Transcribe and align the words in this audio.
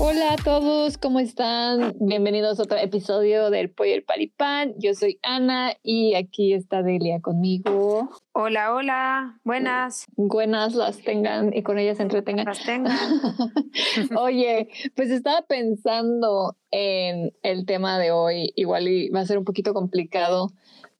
Hola 0.00 0.34
a 0.34 0.36
todos, 0.36 0.96
¿cómo 0.96 1.18
están? 1.18 1.96
Bienvenidos 1.98 2.60
a 2.60 2.62
otro 2.62 2.78
episodio 2.78 3.50
del 3.50 3.68
Pollo 3.68 3.94
el 3.94 4.04
Palipán. 4.04 4.74
Yo 4.78 4.94
soy 4.94 5.18
Ana 5.24 5.72
y 5.82 6.14
aquí 6.14 6.52
está 6.54 6.84
Delia 6.84 7.20
conmigo. 7.20 8.08
Hola, 8.30 8.72
hola, 8.74 9.40
buenas. 9.42 10.06
Buenas 10.14 10.76
las 10.76 10.98
tengan 10.98 11.52
y 11.52 11.64
con 11.64 11.80
ellas 11.80 11.96
se 11.96 12.04
entretengan. 12.04 12.46
Las 12.46 12.64
tengan. 12.64 12.96
Oye, 14.16 14.68
pues 14.94 15.10
estaba 15.10 15.42
pensando 15.42 16.56
en 16.70 17.32
el 17.42 17.66
tema 17.66 17.98
de 17.98 18.12
hoy, 18.12 18.52
igual 18.54 18.86
y 18.86 19.08
va 19.08 19.18
a 19.18 19.26
ser 19.26 19.36
un 19.36 19.44
poquito 19.44 19.74
complicado, 19.74 20.52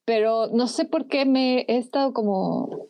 pero 0.05 0.49
no 0.49 0.67
sé 0.67 0.87
por 0.87 1.07
qué 1.07 1.25
me 1.25 1.61
he 1.69 1.77
estado 1.77 2.13
como 2.13 2.89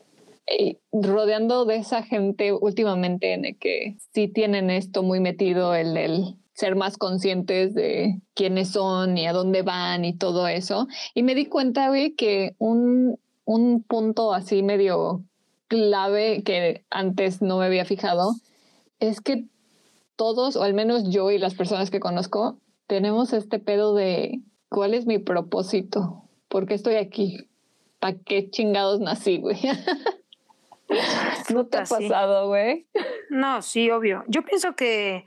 rodeando 0.92 1.64
de 1.64 1.76
esa 1.76 2.02
gente 2.02 2.52
últimamente 2.52 3.34
en 3.34 3.44
el 3.44 3.58
que 3.58 3.96
sí 4.12 4.28
tienen 4.28 4.70
esto 4.70 5.02
muy 5.02 5.20
metido, 5.20 5.74
el, 5.74 5.96
el 5.96 6.36
ser 6.52 6.74
más 6.74 6.96
conscientes 6.98 7.74
de 7.74 8.20
quiénes 8.34 8.70
son 8.70 9.16
y 9.16 9.26
a 9.26 9.32
dónde 9.32 9.62
van 9.62 10.04
y 10.04 10.16
todo 10.16 10.48
eso. 10.48 10.88
Y 11.14 11.23
me 11.23 11.34
di 11.34 11.46
cuenta, 11.46 11.88
güey, 11.88 12.14
que 12.14 12.54
un, 12.59 13.18
un 13.45 13.82
punto 13.82 14.34
así 14.34 14.62
medio 14.62 15.23
clave 15.68 16.42
que 16.42 16.84
antes 16.90 17.42
no 17.42 17.59
me 17.59 17.66
había 17.66 17.84
fijado 17.84 18.34
es 18.98 19.20
que 19.20 19.45
todos, 20.16 20.56
o 20.56 20.65
al 20.65 20.74
menos 20.74 21.09
yo 21.09 21.30
y 21.30 21.38
las 21.38 21.54
personas 21.54 21.90
que 21.90 22.01
conozco, 22.01 22.59
tenemos 22.88 23.32
este 23.32 23.60
pedo 23.60 23.95
de 23.95 24.40
cuál 24.68 24.95
es 24.95 25.06
mi 25.06 25.18
propósito, 25.18 26.24
por 26.48 26.66
qué 26.66 26.74
estoy 26.74 26.96
aquí, 26.96 27.46
para 28.01 28.18
qué 28.18 28.51
chingados 28.51 28.98
nací, 28.98 29.38
güey. 29.38 29.59
¿No 31.52 31.66
te 31.66 31.78
ha 31.78 31.84
pasado, 31.84 32.48
güey? 32.48 32.87
No, 33.30 33.62
sí, 33.62 33.91
obvio. 33.91 34.24
Yo 34.27 34.42
pienso 34.42 34.74
que, 34.74 35.27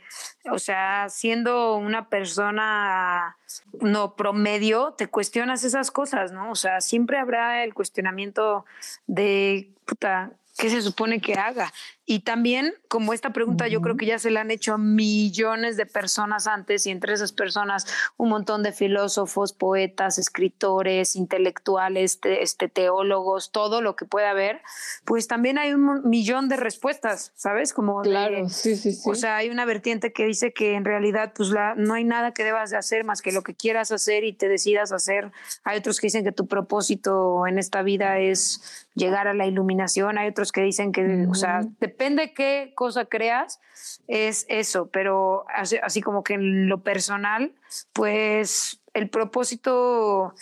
o 0.52 0.60
sea, 0.60 1.08
siendo 1.10 1.76
una 1.76 2.10
persona 2.10 3.38
no 3.80 4.16
promedio, 4.16 4.94
te 4.98 5.08
cuestionas 5.08 5.63
esas 5.63 5.91
cosas, 5.91 6.32
¿no? 6.32 6.52
O 6.52 6.55
sea, 6.55 6.82
siempre 6.82 7.18
habrá 7.18 7.63
el 7.63 7.74
cuestionamiento 7.74 8.66
de, 9.08 9.72
puta, 9.85 10.32
¿qué 10.62 10.70
se 10.70 10.84
supone 10.84 11.20
que 11.20 11.34
haga? 11.34 11.73
Y 12.05 12.20
también, 12.20 12.73
como 12.87 13.13
esta 13.13 13.31
pregunta 13.31 13.67
yo 13.67 13.81
creo 13.81 13.95
que 13.95 14.05
ya 14.05 14.20
se 14.20 14.31
la 14.31 14.41
han 14.41 14.51
hecho 14.51 14.77
millones 14.77 15.77
de 15.77 15.85
personas 15.85 16.45
antes 16.45 16.85
y 16.85 16.91
entre 16.91 17.13
esas 17.13 17.31
personas 17.31 17.87
un 18.17 18.29
montón 18.29 18.63
de 18.63 18.71
filósofos, 18.71 19.54
poetas, 19.54 20.20
escritores, 20.20 21.15
intelectuales, 21.15 22.20
este, 22.23 22.67
teólogos, 22.70 23.51
todo 23.51 23.82
lo 23.82 23.95
que 23.95 24.05
pueda 24.05 24.32
haber, 24.32 24.62
pues 25.05 25.27
también 25.27 25.57
hay 25.57 25.73
un 25.73 26.07
millón 26.07 26.49
de 26.49 26.57
respuestas, 26.57 27.32
¿sabes? 27.35 27.73
Como 27.73 28.01
claro, 28.01 28.49
sí, 28.49 28.76
sí, 28.76 28.91
sí. 28.93 29.09
O 29.09 29.15
sea, 29.15 29.37
hay 29.37 29.49
una 29.49 29.65
vertiente 29.65 30.12
que 30.12 30.26
dice 30.26 30.54
que 30.54 30.76
en 30.76 30.85
realidad 30.85 31.34
pues 31.35 31.49
la, 31.49 31.76
no 31.76 31.95
hay 31.95 32.04
nada 32.04 32.34
que 32.34 32.43
debas 32.43 32.70
de 32.70 32.77
hacer 32.77 33.04
más 33.04 33.21
que 33.21 33.32
lo 33.32 33.41
que 33.41 33.55
quieras 33.55 33.91
hacer 33.91 34.26
y 34.26 34.34
te 34.34 34.48
decidas 34.48 34.91
hacer. 34.91 35.32
Hay 35.63 35.79
otros 35.79 35.99
que 35.99 36.07
dicen 36.07 36.23
que 36.23 36.32
tu 36.32 36.48
propósito 36.48 37.48
en 37.48 37.57
esta 37.57 37.82
vida 37.84 38.20
es 38.20 38.87
llegar 38.95 39.27
a 39.27 39.34
la 39.34 39.45
iluminación, 39.45 40.17
hay 40.17 40.27
otros 40.27 40.51
que 40.52 40.62
dicen 40.62 40.91
que, 40.91 41.27
o 41.30 41.34
sea, 41.34 41.62
depende 41.80 42.34
qué 42.34 42.74
cosa 42.76 43.05
creas, 43.05 43.60
es 44.07 44.46
eso, 44.49 44.88
pero 44.88 45.46
así, 45.54 46.02
como 46.02 46.24
que 46.24 46.34
en 46.34 46.68
lo 46.68 46.82
personal, 46.82 47.54
pues 47.94 48.82
el 48.94 49.10
propósito 49.10 50.34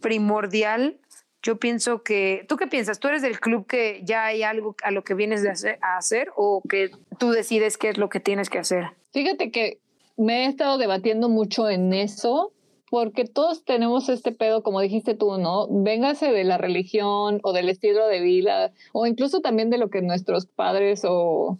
primordial 0.00 0.98
yo 1.42 1.56
pienso 1.58 2.02
que, 2.02 2.44
¿tú 2.48 2.56
qué 2.56 2.68
piensas? 2.68 3.00
¿Tú 3.00 3.08
eres 3.08 3.22
del 3.22 3.40
club 3.40 3.66
que 3.66 4.00
ya 4.04 4.26
hay 4.26 4.44
algo 4.44 4.76
a 4.84 4.92
lo 4.92 5.02
que 5.02 5.14
vienes 5.14 5.42
de 5.42 5.50
hacer, 5.50 5.78
a 5.82 5.96
hacer 5.96 6.30
o 6.36 6.62
que 6.68 6.92
tú 7.18 7.30
decides 7.30 7.76
qué 7.76 7.88
es 7.88 7.98
lo 7.98 8.08
que 8.08 8.20
tienes 8.20 8.48
que 8.48 8.58
hacer? 8.58 8.90
Fíjate 9.12 9.50
que 9.50 9.80
me 10.16 10.44
he 10.44 10.48
estado 10.48 10.78
debatiendo 10.78 11.28
mucho 11.28 11.68
en 11.68 11.92
eso 11.92 12.52
porque 12.92 13.24
todos 13.24 13.64
tenemos 13.64 14.10
este 14.10 14.32
pedo, 14.32 14.62
como 14.62 14.78
dijiste 14.82 15.14
tú, 15.14 15.38
¿no? 15.38 15.66
Véngase 15.70 16.30
de 16.30 16.44
la 16.44 16.58
religión 16.58 17.40
o 17.42 17.54
del 17.54 17.70
estilo 17.70 18.06
de 18.06 18.20
vida, 18.20 18.70
o 18.92 19.06
incluso 19.06 19.40
también 19.40 19.70
de 19.70 19.78
lo 19.78 19.88
que 19.88 20.02
nuestros 20.02 20.44
padres 20.44 21.06
o 21.08 21.56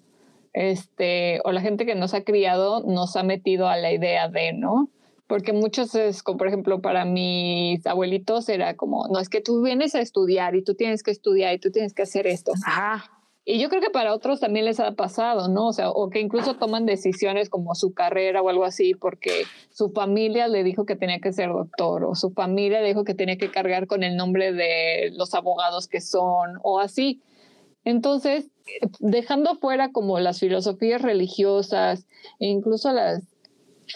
este 0.52 1.40
o 1.46 1.52
la 1.52 1.62
gente 1.62 1.86
que 1.86 1.94
nos 1.94 2.12
ha 2.12 2.22
criado 2.22 2.82
nos 2.82 3.16
ha 3.16 3.22
metido 3.22 3.66
a 3.68 3.78
la 3.78 3.94
idea 3.94 4.28
de, 4.28 4.52
¿no? 4.52 4.90
Porque 5.26 5.54
muchos 5.54 5.94
es 5.94 6.22
como 6.22 6.36
por 6.36 6.48
ejemplo 6.48 6.82
para 6.82 7.06
mis 7.06 7.86
abuelitos 7.86 8.50
era 8.50 8.76
como, 8.76 9.08
no 9.08 9.18
es 9.18 9.30
que 9.30 9.40
tú 9.40 9.62
vienes 9.62 9.94
a 9.94 10.00
estudiar 10.02 10.54
y 10.54 10.62
tú 10.62 10.74
tienes 10.74 11.02
que 11.02 11.12
estudiar 11.12 11.54
y 11.54 11.58
tú 11.58 11.70
tienes 11.70 11.94
que 11.94 12.02
hacer 12.02 12.26
esto. 12.26 12.52
Ajá. 12.66 13.21
Y 13.44 13.58
yo 13.58 13.68
creo 13.68 13.80
que 13.80 13.90
para 13.90 14.14
otros 14.14 14.38
también 14.38 14.66
les 14.66 14.78
ha 14.78 14.92
pasado, 14.92 15.48
¿no? 15.48 15.68
O 15.68 15.72
sea, 15.72 15.90
o 15.90 16.10
que 16.10 16.20
incluso 16.20 16.54
toman 16.54 16.86
decisiones 16.86 17.50
como 17.50 17.74
su 17.74 17.92
carrera 17.92 18.40
o 18.40 18.48
algo 18.48 18.64
así 18.64 18.94
porque 18.94 19.44
su 19.70 19.90
familia 19.90 20.46
le 20.46 20.62
dijo 20.62 20.86
que 20.86 20.94
tenía 20.94 21.18
que 21.18 21.32
ser 21.32 21.48
doctor 21.48 22.04
o 22.04 22.14
su 22.14 22.30
familia 22.30 22.80
le 22.80 22.88
dijo 22.88 23.04
que 23.04 23.14
tenía 23.14 23.38
que 23.38 23.50
cargar 23.50 23.88
con 23.88 24.04
el 24.04 24.16
nombre 24.16 24.52
de 24.52 25.10
los 25.14 25.34
abogados 25.34 25.88
que 25.88 26.00
son 26.00 26.60
o 26.62 26.78
así. 26.78 27.20
Entonces, 27.84 28.48
dejando 29.00 29.56
fuera 29.56 29.90
como 29.90 30.20
las 30.20 30.38
filosofías 30.38 31.02
religiosas 31.02 32.06
e 32.38 32.46
incluso 32.46 32.92
las 32.92 33.24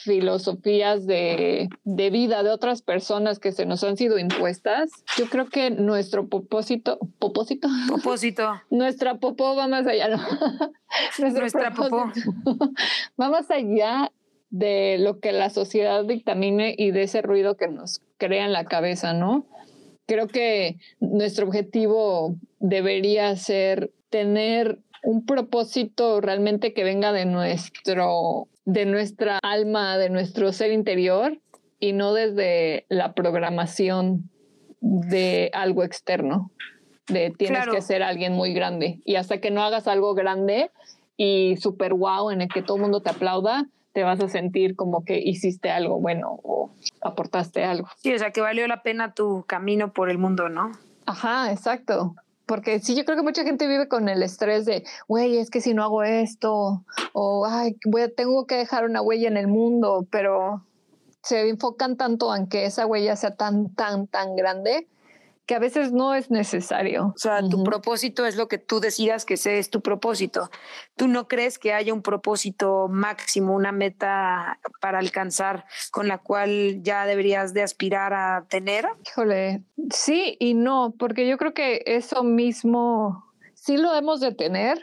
filosofías 0.03 1.07
de, 1.07 1.69
de, 1.84 2.11
vida 2.11 2.43
de 2.43 2.51
otras 2.51 2.83
personas 2.83 3.39
que 3.39 3.53
se 3.53 3.67
nos 3.67 3.83
han 3.84 3.97
sido 3.97 4.19
impuestas, 4.19 4.91
yo 5.19 5.27
creo 5.27 5.49
que 5.49 5.71
nuestro 5.71 6.29
propósito, 6.29 6.99
propósito, 7.19 7.69
propósito, 7.87 8.53
nuestra 8.71 9.19
popó 9.19 9.57
va 9.57 9.69
más 9.69 9.87
allá, 9.87 10.09
¿no? 10.09 10.19
nuestra 11.19 11.73
popó 11.73 12.12
va 13.21 13.29
más 13.29 13.51
allá 13.51 14.11
de 14.51 14.97
lo 14.99 15.21
que 15.21 15.33
la 15.33 15.51
sociedad 15.51 16.05
dictamine 16.05 16.75
y 16.77 16.91
de 16.91 17.03
ese 17.03 17.23
ruido 17.23 17.57
que 17.57 17.69
nos 17.69 18.01
crea 18.17 18.45
en 18.45 18.53
la 18.53 18.65
cabeza, 18.65 19.13
¿no? 19.13 19.47
Creo 20.07 20.28
que 20.28 20.78
nuestro 21.01 21.47
objetivo 21.47 22.37
debería 22.61 23.34
ser 23.37 23.91
tener 24.09 24.78
un 25.06 25.25
propósito 25.25 26.21
realmente 26.21 26.75
que 26.75 26.83
venga 26.83 27.12
de 27.12 27.27
nuestro 27.27 28.49
de 28.65 28.87
nuestra 28.87 29.39
alma, 29.41 29.97
de 29.97 30.11
nuestro 30.11 30.53
ser 30.53 30.72
interior 30.72 31.39
y 31.78 31.93
no 31.93 32.12
desde 32.12 32.87
la 32.89 33.12
programación 33.12 34.28
de 34.81 35.50
algo 35.55 35.84
externo, 35.84 36.50
de 37.06 37.31
tienes 37.31 37.69
que 37.69 37.81
ser 37.83 38.03
alguien 38.03 38.33
muy 38.33 38.53
grande. 38.53 39.00
Y 39.05 39.15
hasta 39.15 39.41
que 39.41 39.53
no 39.53 39.62
hagas 39.62 39.87
algo 39.87 40.15
grande 40.15 40.72
y 41.16 41.56
súper 41.59 41.95
guau 41.95 42.33
en 42.33 42.41
el 42.41 42.49
que 42.49 42.62
todo 42.62 42.77
el 42.77 42.83
mundo 42.83 43.00
te 43.00 43.11
aplauda, 43.11 43.66
te 43.93 44.03
vas 44.03 44.21
a 44.21 44.28
sentir 44.28 44.75
como 44.75 45.05
que 45.05 45.21
hiciste 45.21 45.71
algo 45.71 46.00
bueno 46.00 46.41
o 46.43 46.72
aportaste 47.00 47.62
algo. 47.62 47.89
Sí, 47.99 48.12
o 48.12 48.19
sea, 48.19 48.33
que 48.33 48.41
valió 48.41 48.66
la 48.66 48.83
pena 48.83 49.15
tu 49.15 49.45
camino 49.47 49.93
por 49.93 50.11
el 50.11 50.19
mundo, 50.19 50.49
¿no? 50.49 50.72
Ajá, 51.06 51.53
exacto 51.53 52.16
porque 52.47 52.81
sí, 52.81 52.95
yo 52.95 53.05
creo 53.05 53.17
que 53.17 53.23
mucha 53.23 53.45
gente 53.45 53.67
vive 53.67 53.89
con 53.89 54.09
el 54.09 54.23
estrés 54.23 54.65
de, 54.65 54.84
güey, 55.09 55.39
es 55.39 55.51
que 55.51 55.61
si 55.61 55.75
no 55.75 55.83
hago 55.83 56.03
esto, 56.05 56.84
o, 57.12 57.47
ay, 57.47 57.77
voy, 57.84 58.12
tengo 58.15 58.47
que 58.47 58.57
dejar 58.57 58.84
una 58.84 59.03
huella 59.03 59.29
en 59.29 59.37
el 59.37 59.49
mundo, 59.49 60.07
pero 60.11 60.65
se 61.23 61.49
enfocan 61.49 61.97
tanto 61.97 62.34
en 62.34 62.47
que 62.47 62.65
esa 62.65 62.87
huella 62.87 63.17
sea 63.17 63.34
tan, 63.34 63.75
tan, 63.75 64.07
tan 64.07 64.37
grande 64.37 64.89
que 65.47 65.55
a 65.55 65.61
veces 65.61 65.93
no 65.93 66.15
es 66.15 66.31
necesario. 66.31 67.12
O 67.15 67.19
sea, 67.19 67.41
tu 67.49 67.62
propósito 67.62 68.27
es 68.27 68.37
lo 68.37 68.49
que 68.49 68.59
tú 68.59 68.81
decidas 68.81 69.25
que 69.25 69.34
ese 69.34 69.59
es 69.59 69.71
tu 69.71 69.81
propósito. 69.81 70.51
¿Tú 70.97 71.07
no 71.07 71.29
crees 71.29 71.59
que 71.59 71.73
haya 71.73 71.95
un 71.95 72.03
propósito 72.03 72.89
máximo, 72.89 73.55
una 73.55 73.71
meta 73.71 74.59
para 74.81 74.99
alcanzar 74.99 75.65
con 75.93 76.09
la 76.09 76.19
cual 76.19 76.83
ya 76.83 77.07
deberías 77.07 77.55
de 77.55 77.62
aspirar 77.62 78.12
a 78.12 78.47
tener? 78.49 78.87
Híjole, 79.07 79.62
sí 79.91 80.37
y 80.41 80.55
no, 80.55 80.95
porque 80.99 81.29
yo 81.29 81.39
creo 81.39 81.55
que 81.55 81.83
eso 81.87 82.25
mismo 82.25 83.25
sí 83.55 83.77
lo 83.77 83.95
hemos 83.95 84.19
de 84.19 84.34
tener, 84.34 84.81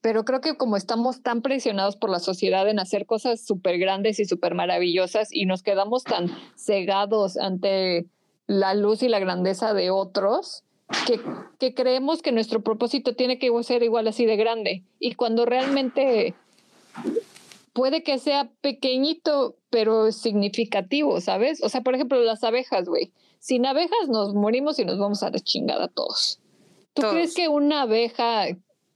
pero 0.00 0.24
creo 0.24 0.40
que 0.40 0.56
como 0.56 0.76
estamos 0.76 1.22
tan 1.22 1.40
presionados 1.40 1.94
por 1.94 2.10
la 2.10 2.18
sociedad 2.18 2.68
en 2.68 2.80
hacer 2.80 3.06
cosas 3.06 3.46
súper 3.46 3.78
grandes 3.78 4.18
y 4.18 4.24
súper 4.24 4.54
maravillosas 4.54 5.28
y 5.30 5.46
nos 5.46 5.62
quedamos 5.62 6.02
tan 6.02 6.26
cegados 6.56 7.36
ante 7.36 8.06
la 8.50 8.74
luz 8.74 9.04
y 9.04 9.08
la 9.08 9.20
grandeza 9.20 9.74
de 9.74 9.90
otros, 9.92 10.64
que, 11.06 11.20
que, 11.60 11.72
creemos 11.72 12.20
que 12.20 12.32
nuestro 12.32 12.64
propósito 12.64 13.14
tiene 13.14 13.38
que 13.38 13.48
ser 13.62 13.84
igual 13.84 14.08
así 14.08 14.26
de 14.26 14.36
grande. 14.36 14.82
Y 14.98 15.14
cuando 15.14 15.46
realmente 15.46 16.34
puede 17.72 18.02
que 18.02 18.18
sea 18.18 18.50
pequeñito, 18.60 19.54
pero 19.70 20.10
significativo, 20.10 21.20
¿sabes? 21.20 21.62
O 21.62 21.68
sea, 21.68 21.82
por 21.82 21.94
ejemplo, 21.94 22.18
las 22.24 22.42
abejas, 22.42 22.88
güey. 22.88 23.12
Sin 23.38 23.66
abejas 23.66 24.08
nos 24.08 24.34
morimos 24.34 24.80
y 24.80 24.84
nos 24.84 24.98
vamos 24.98 25.22
a 25.22 25.30
la 25.30 25.38
chingada 25.38 25.86
todos. 25.86 26.40
¿Tú 26.92 27.02
crees 27.02 27.36
que 27.36 27.46
una 27.46 27.82
abeja 27.82 28.46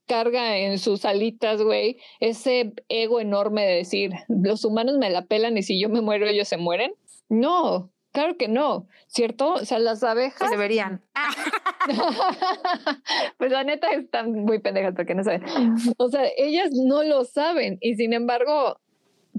carga 0.07 0.59
en 0.59 0.81
sus 0.81 1.05
alitas, 1.05 1.63
güey, 1.63 1.99
ese 2.19 2.73
ego 2.89 3.21
enorme 3.21 3.65
de 3.65 3.77
decir, 3.77 4.11
los 4.27 4.65
humanos 4.65 4.99
me 4.99 5.11
la 5.11 5.27
pelan 5.27 5.57
y 5.57 5.63
si 5.63 5.81
yo 5.81 5.89
me 5.89 6.01
muero, 6.01 6.27
ellos 6.27 6.49
se 6.49 6.57
mueren? 6.57 6.93
No, 7.29 7.94
Claro 8.15 8.37
que 8.37 8.47
no, 8.47 8.87
¿cierto? 9.09 9.55
O 9.55 9.65
sea, 9.65 9.81
las 9.81 10.05
abejas. 10.05 10.39
Pues 10.39 10.51
deberían. 10.53 11.03
pues 13.39 13.51
la 13.51 13.65
neta 13.65 13.91
están 13.91 14.31
muy 14.31 14.61
pendejas 14.61 14.95
porque 14.95 15.17
no 15.17 15.25
saben. 15.25 15.43
O 15.97 16.09
sea, 16.09 16.23
ellas 16.37 16.71
no 16.73 17.03
lo 17.03 17.25
saben 17.25 17.77
y 17.81 17.97
sin 17.97 18.13
embargo, 18.13 18.79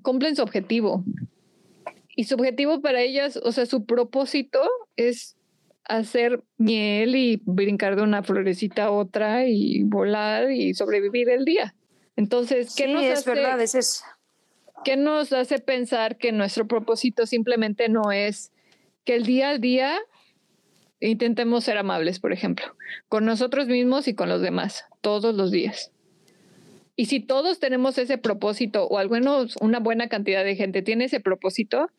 cumplen 0.01 0.35
su 0.35 0.41
objetivo. 0.41 1.05
Y 2.17 2.25
su 2.25 2.35
objetivo 2.35 2.81
para 2.81 2.99
ellas, 2.99 3.37
o 3.37 3.53
sea, 3.53 3.65
su 3.65 3.85
propósito 3.85 4.59
es 4.97 5.37
hacer 5.85 6.43
miel 6.57 7.15
y 7.15 7.41
brincar 7.45 7.95
de 7.95 8.01
una 8.01 8.23
florecita 8.23 8.85
a 8.85 8.91
otra 8.91 9.47
y 9.47 9.83
volar 9.83 10.51
y 10.51 10.73
sobrevivir 10.73 11.29
el 11.29 11.45
día. 11.45 11.75
Entonces, 12.17 12.75
¿qué 12.75 12.89
nos 12.89 13.03
es 13.03 13.19
hace, 13.19 13.29
verdad, 13.29 13.61
es 13.61 14.03
¿Qué 14.83 14.97
nos 14.97 15.31
hace 15.31 15.59
pensar 15.59 16.17
que 16.17 16.33
nuestro 16.33 16.67
propósito 16.67 17.25
simplemente 17.25 17.87
no 17.87 18.11
es 18.11 18.51
que 19.05 19.15
el 19.15 19.23
día 19.23 19.51
al 19.51 19.61
día 19.61 19.97
intentemos 20.99 21.63
ser 21.63 21.77
amables, 21.77 22.19
por 22.19 22.33
ejemplo, 22.33 22.65
con 23.07 23.25
nosotros 23.25 23.67
mismos 23.67 24.07
y 24.07 24.15
con 24.15 24.29
los 24.29 24.41
demás, 24.41 24.85
todos 25.01 25.35
los 25.35 25.51
días? 25.51 25.91
Y 26.95 27.05
si 27.05 27.19
todos 27.19 27.59
tenemos 27.59 27.97
ese 27.97 28.17
propósito, 28.17 28.87
o 28.87 28.97
al 28.97 29.09
menos 29.09 29.57
una 29.59 29.79
buena 29.79 30.07
cantidad 30.07 30.43
de 30.43 30.55
gente 30.55 30.81
tiene 30.81 31.05
ese 31.05 31.19
propósito, 31.19 31.89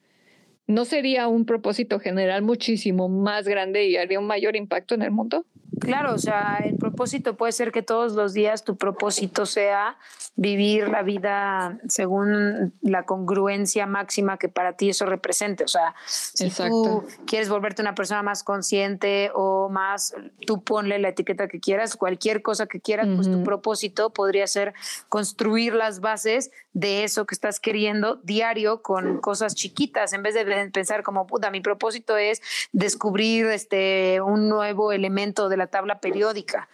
¿no 0.66 0.84
sería 0.84 1.28
un 1.28 1.44
propósito 1.44 2.00
general 2.00 2.42
muchísimo 2.42 3.08
más 3.08 3.46
grande 3.46 3.86
y 3.86 3.96
haría 3.96 4.18
un 4.18 4.26
mayor 4.26 4.56
impacto 4.56 4.94
en 4.94 5.02
el 5.02 5.10
mundo? 5.10 5.44
Claro, 5.80 6.14
o 6.14 6.18
sea, 6.18 6.58
el 6.64 6.76
propósito 6.76 7.36
puede 7.36 7.52
ser 7.52 7.70
que 7.70 7.82
todos 7.82 8.12
los 8.12 8.32
días 8.32 8.64
tu 8.64 8.76
propósito 8.76 9.44
sea 9.44 9.96
vivir 10.36 10.88
la 10.88 11.02
vida 11.02 11.78
según 11.88 12.74
la 12.82 13.04
congruencia 13.04 13.86
máxima 13.86 14.38
que 14.38 14.48
para 14.48 14.74
ti 14.74 14.90
eso 14.90 15.06
represente. 15.06 15.64
O 15.64 15.68
sea, 15.68 15.94
si 16.06 16.50
tú 16.50 17.04
quieres 17.26 17.48
volverte 17.48 17.82
una 17.82 17.94
persona 17.94 18.22
más 18.22 18.42
consciente 18.42 19.30
o 19.34 19.68
más, 19.68 20.14
tú 20.46 20.62
ponle 20.62 20.98
la 20.98 21.08
etiqueta 21.08 21.48
que 21.48 21.60
quieras, 21.60 21.96
cualquier 21.96 22.42
cosa 22.42 22.66
que 22.66 22.80
quieras, 22.80 23.08
pues 23.14 23.30
tu 23.30 23.42
propósito 23.42 24.10
podría 24.10 24.46
ser 24.46 24.74
construir 25.08 25.74
las 25.74 26.00
bases 26.00 26.50
de 26.72 27.04
eso 27.04 27.26
que 27.26 27.34
estás 27.34 27.58
queriendo 27.58 28.16
diario 28.16 28.82
con 28.82 29.18
cosas 29.18 29.54
chiquitas, 29.54 30.12
en 30.12 30.22
vez 30.22 30.34
de 30.34 30.70
pensar 30.70 31.02
como, 31.02 31.26
puta, 31.26 31.50
mi 31.50 31.62
propósito 31.62 32.18
es 32.18 32.42
descubrir 32.72 33.46
este, 33.46 34.20
un 34.20 34.48
nuevo 34.50 34.92
elemento 34.92 35.48
de 35.48 35.56
la 35.56 35.65
tabla 35.68 36.00
periódica. 36.00 36.68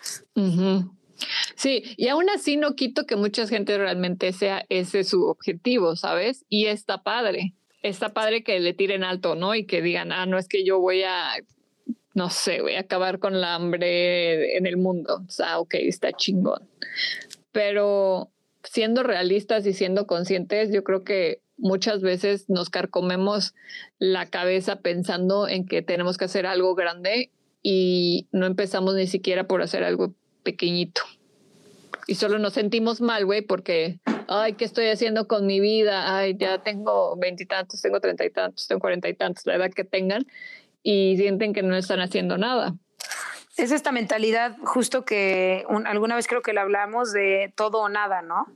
Sí, 1.54 1.94
y 1.96 2.08
aún 2.08 2.28
así 2.30 2.56
no 2.56 2.74
quito 2.74 3.06
que 3.06 3.16
mucha 3.16 3.46
gente 3.46 3.78
realmente 3.78 4.32
sea 4.32 4.64
ese 4.68 5.04
su 5.04 5.26
objetivo, 5.26 5.96
¿sabes? 5.96 6.44
Y 6.48 6.66
está 6.66 7.02
padre. 7.02 7.54
Está 7.82 8.12
padre 8.12 8.44
que 8.44 8.60
le 8.60 8.74
tiren 8.74 9.04
alto, 9.04 9.34
¿no? 9.34 9.54
Y 9.54 9.66
que 9.66 9.82
digan, 9.82 10.12
ah, 10.12 10.26
no 10.26 10.38
es 10.38 10.48
que 10.48 10.64
yo 10.64 10.78
voy 10.78 11.02
a, 11.02 11.34
no 12.14 12.30
sé, 12.30 12.60
voy 12.60 12.74
a 12.74 12.80
acabar 12.80 13.18
con 13.18 13.40
la 13.40 13.54
hambre 13.54 14.56
en 14.56 14.66
el 14.66 14.76
mundo. 14.76 15.22
O 15.26 15.30
sea, 15.30 15.58
ok, 15.58 15.74
está 15.74 16.12
chingón. 16.12 16.68
Pero 17.50 18.30
siendo 18.62 19.02
realistas 19.02 19.66
y 19.66 19.72
siendo 19.72 20.06
conscientes, 20.06 20.72
yo 20.72 20.84
creo 20.84 21.02
que 21.02 21.40
muchas 21.56 22.02
veces 22.02 22.48
nos 22.48 22.70
carcomemos 22.70 23.54
la 23.98 24.26
cabeza 24.26 24.80
pensando 24.80 25.48
en 25.48 25.66
que 25.66 25.82
tenemos 25.82 26.18
que 26.18 26.24
hacer 26.24 26.46
algo 26.46 26.74
grande 26.74 27.30
y 27.62 28.26
no 28.32 28.46
empezamos 28.46 28.94
ni 28.94 29.06
siquiera 29.06 29.44
por 29.46 29.62
hacer 29.62 29.84
algo 29.84 30.14
pequeñito. 30.42 31.02
Y 32.06 32.16
solo 32.16 32.38
nos 32.38 32.54
sentimos 32.54 33.00
mal, 33.00 33.24
güey, 33.24 33.42
porque, 33.42 34.00
ay, 34.28 34.54
¿qué 34.54 34.64
estoy 34.64 34.88
haciendo 34.88 35.28
con 35.28 35.46
mi 35.46 35.60
vida? 35.60 36.16
Ay, 36.16 36.36
ya 36.36 36.62
tengo 36.62 37.16
veintitantos, 37.16 37.80
tengo 37.80 38.00
treinta 38.00 38.24
y 38.24 38.30
tantos, 38.30 38.66
tengo 38.66 38.80
cuarenta 38.80 39.08
y 39.08 39.14
tantos, 39.14 39.46
la 39.46 39.54
edad 39.54 39.70
que 39.70 39.84
tengan, 39.84 40.26
y 40.82 41.16
sienten 41.16 41.52
que 41.52 41.62
no 41.62 41.76
están 41.76 42.00
haciendo 42.00 42.38
nada. 42.38 42.74
Es 43.56 43.70
esta 43.70 43.92
mentalidad 43.92 44.56
justo 44.64 45.04
que 45.04 45.64
alguna 45.84 46.16
vez 46.16 46.26
creo 46.26 46.42
que 46.42 46.52
le 46.52 46.60
hablamos 46.60 47.12
de 47.12 47.52
todo 47.54 47.82
o 47.82 47.88
nada, 47.88 48.22
¿no? 48.22 48.46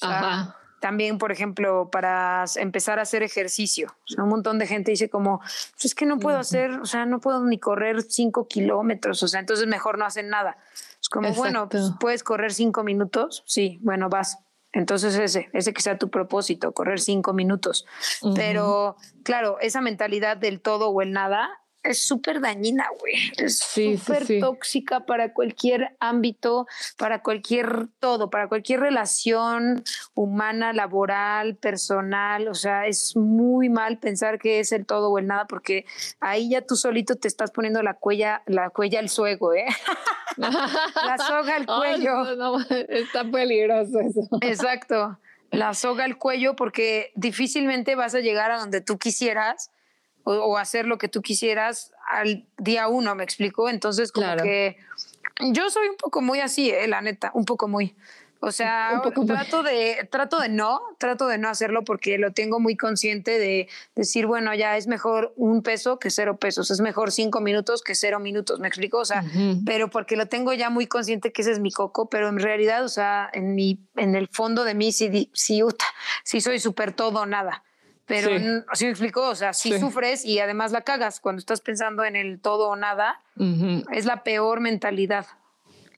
Ajá 0.00 0.56
también, 0.84 1.16
por 1.16 1.32
ejemplo, 1.32 1.88
para 1.90 2.44
empezar 2.56 2.98
a 2.98 3.02
hacer 3.04 3.22
ejercicio. 3.22 3.96
un 4.18 4.28
montón 4.28 4.58
de 4.58 4.66
gente 4.66 4.90
dice 4.90 5.08
como, 5.08 5.38
pues 5.38 5.86
es 5.86 5.94
que 5.94 6.04
no 6.04 6.18
puedo 6.18 6.36
hacer, 6.36 6.72
o 6.72 6.84
sea, 6.84 7.06
no 7.06 7.20
puedo 7.20 7.42
ni 7.46 7.58
correr 7.58 8.02
cinco 8.02 8.48
kilómetros, 8.48 9.22
o 9.22 9.28
sea, 9.28 9.40
entonces 9.40 9.66
mejor 9.66 9.96
no 9.96 10.04
hacen 10.04 10.28
nada. 10.28 10.58
Es 11.00 11.08
como, 11.08 11.32
bueno, 11.32 11.70
pues 11.70 11.92
puedes 11.98 12.22
correr 12.22 12.52
cinco 12.52 12.84
minutos, 12.84 13.44
sí, 13.46 13.78
bueno, 13.80 14.10
vas. 14.10 14.40
Entonces 14.72 15.16
ese, 15.16 15.48
ese 15.54 15.72
que 15.72 15.80
sea 15.80 15.96
tu 15.96 16.10
propósito, 16.10 16.72
correr 16.72 17.00
cinco 17.00 17.32
minutos. 17.32 17.86
Pero 18.34 18.96
claro, 19.22 19.56
esa 19.62 19.80
mentalidad 19.80 20.36
del 20.36 20.60
todo 20.60 20.90
o 20.90 21.00
el 21.00 21.12
nada 21.12 21.48
es 21.84 22.02
súper 22.02 22.40
dañina, 22.40 22.86
güey. 22.98 23.14
Es 23.36 23.58
súper 23.58 24.40
tóxica 24.40 25.00
para 25.00 25.32
cualquier 25.34 25.94
ámbito, 26.00 26.66
para 26.96 27.22
cualquier 27.22 27.88
todo, 28.00 28.30
para 28.30 28.48
cualquier 28.48 28.80
relación 28.80 29.84
humana, 30.14 30.72
laboral, 30.72 31.56
personal. 31.56 32.48
O 32.48 32.54
sea, 32.54 32.86
es 32.86 33.14
muy 33.16 33.68
mal 33.68 33.98
pensar 33.98 34.38
que 34.38 34.60
es 34.60 34.72
el 34.72 34.86
todo 34.86 35.10
o 35.10 35.18
el 35.18 35.26
nada, 35.26 35.46
porque 35.46 35.84
ahí 36.20 36.50
ya 36.50 36.62
tú 36.62 36.74
solito 36.74 37.16
te 37.16 37.28
estás 37.28 37.50
poniendo 37.50 37.82
la 37.82 37.94
cuella, 37.94 38.42
la 38.46 38.70
cuella 38.70 38.98
al 38.98 39.10
suego, 39.10 39.52
¿eh? 39.52 39.66
la 40.38 41.18
soga 41.18 41.56
al 41.56 41.66
cuello. 41.66 42.58
está 42.88 43.24
peligroso 43.30 44.00
eso. 44.00 44.26
Exacto. 44.40 45.18
La 45.50 45.74
soga 45.74 46.04
al 46.04 46.16
cuello, 46.16 46.56
porque 46.56 47.12
difícilmente 47.14 47.94
vas 47.94 48.14
a 48.14 48.20
llegar 48.20 48.50
a 48.50 48.58
donde 48.58 48.80
tú 48.80 48.98
quisieras 48.98 49.70
o, 50.24 50.58
hacer 50.58 50.86
lo 50.86 50.98
que 50.98 51.08
tú 51.08 51.22
quisieras 51.22 51.92
al 52.08 52.46
día 52.58 52.88
uno, 52.88 53.14
me 53.14 53.24
explico. 53.24 53.68
Entonces, 53.68 54.10
como 54.10 54.36
que 54.36 54.78
yo 55.52 55.70
soy 55.70 55.88
un 55.88 55.96
poco 55.96 56.22
muy 56.22 56.40
así, 56.40 56.70
eh, 56.70 56.88
la 56.88 57.00
neta, 57.00 57.30
un 57.34 57.44
poco 57.44 57.68
muy. 57.68 57.94
O 58.46 58.52
sea, 58.52 59.00
trato 59.26 59.62
de, 59.62 60.06
trato 60.10 60.38
de 60.38 60.50
no, 60.50 60.82
trato 60.98 61.28
de 61.28 61.38
no 61.38 61.48
hacerlo 61.48 61.82
porque 61.82 62.18
lo 62.18 62.32
tengo 62.32 62.60
muy 62.60 62.76
consciente 62.76 63.38
de 63.38 63.68
decir, 63.94 64.26
bueno, 64.26 64.54
ya 64.54 64.76
es 64.76 64.86
mejor 64.86 65.32
un 65.36 65.62
peso 65.62 65.98
que 65.98 66.10
cero 66.10 66.36
pesos, 66.36 66.70
es 66.70 66.80
mejor 66.80 67.10
cinco 67.10 67.40
minutos 67.40 67.80
que 67.80 67.94
cero 67.94 68.20
minutos, 68.20 68.60
¿me 68.60 68.68
explico? 68.68 68.98
O 68.98 69.04
sea, 69.06 69.24
pero 69.64 69.88
porque 69.88 70.16
lo 70.16 70.26
tengo 70.26 70.52
ya 70.52 70.68
muy 70.68 70.86
consciente 70.86 71.32
que 71.32 71.40
ese 71.40 71.52
es 71.52 71.58
mi 71.58 71.70
coco, 71.70 72.10
pero 72.10 72.28
en 72.28 72.38
realidad, 72.38 72.84
o 72.84 72.88
sea, 72.88 73.30
en 73.32 73.54
mi, 73.54 73.80
en 73.96 74.14
el 74.14 74.28
fondo 74.28 74.64
de 74.64 74.74
mí 74.74 74.92
sí, 74.92 75.30
sí, 75.32 75.62
sí 76.22 76.40
soy 76.42 76.58
súper 76.58 76.92
todo 76.92 77.20
o 77.20 77.26
nada. 77.26 77.64
Pero 78.06 78.64
así 78.68 78.84
me 78.84 78.90
explico, 78.90 79.26
o 79.28 79.34
sea, 79.34 79.54
si 79.54 79.78
sufres 79.78 80.24
y 80.24 80.38
además 80.38 80.72
la 80.72 80.82
cagas 80.82 81.20
cuando 81.20 81.40
estás 81.40 81.60
pensando 81.60 82.04
en 82.04 82.16
el 82.16 82.38
todo 82.40 82.68
o 82.68 82.76
nada, 82.76 83.22
es 83.92 84.04
la 84.04 84.22
peor 84.22 84.60
mentalidad. 84.60 85.26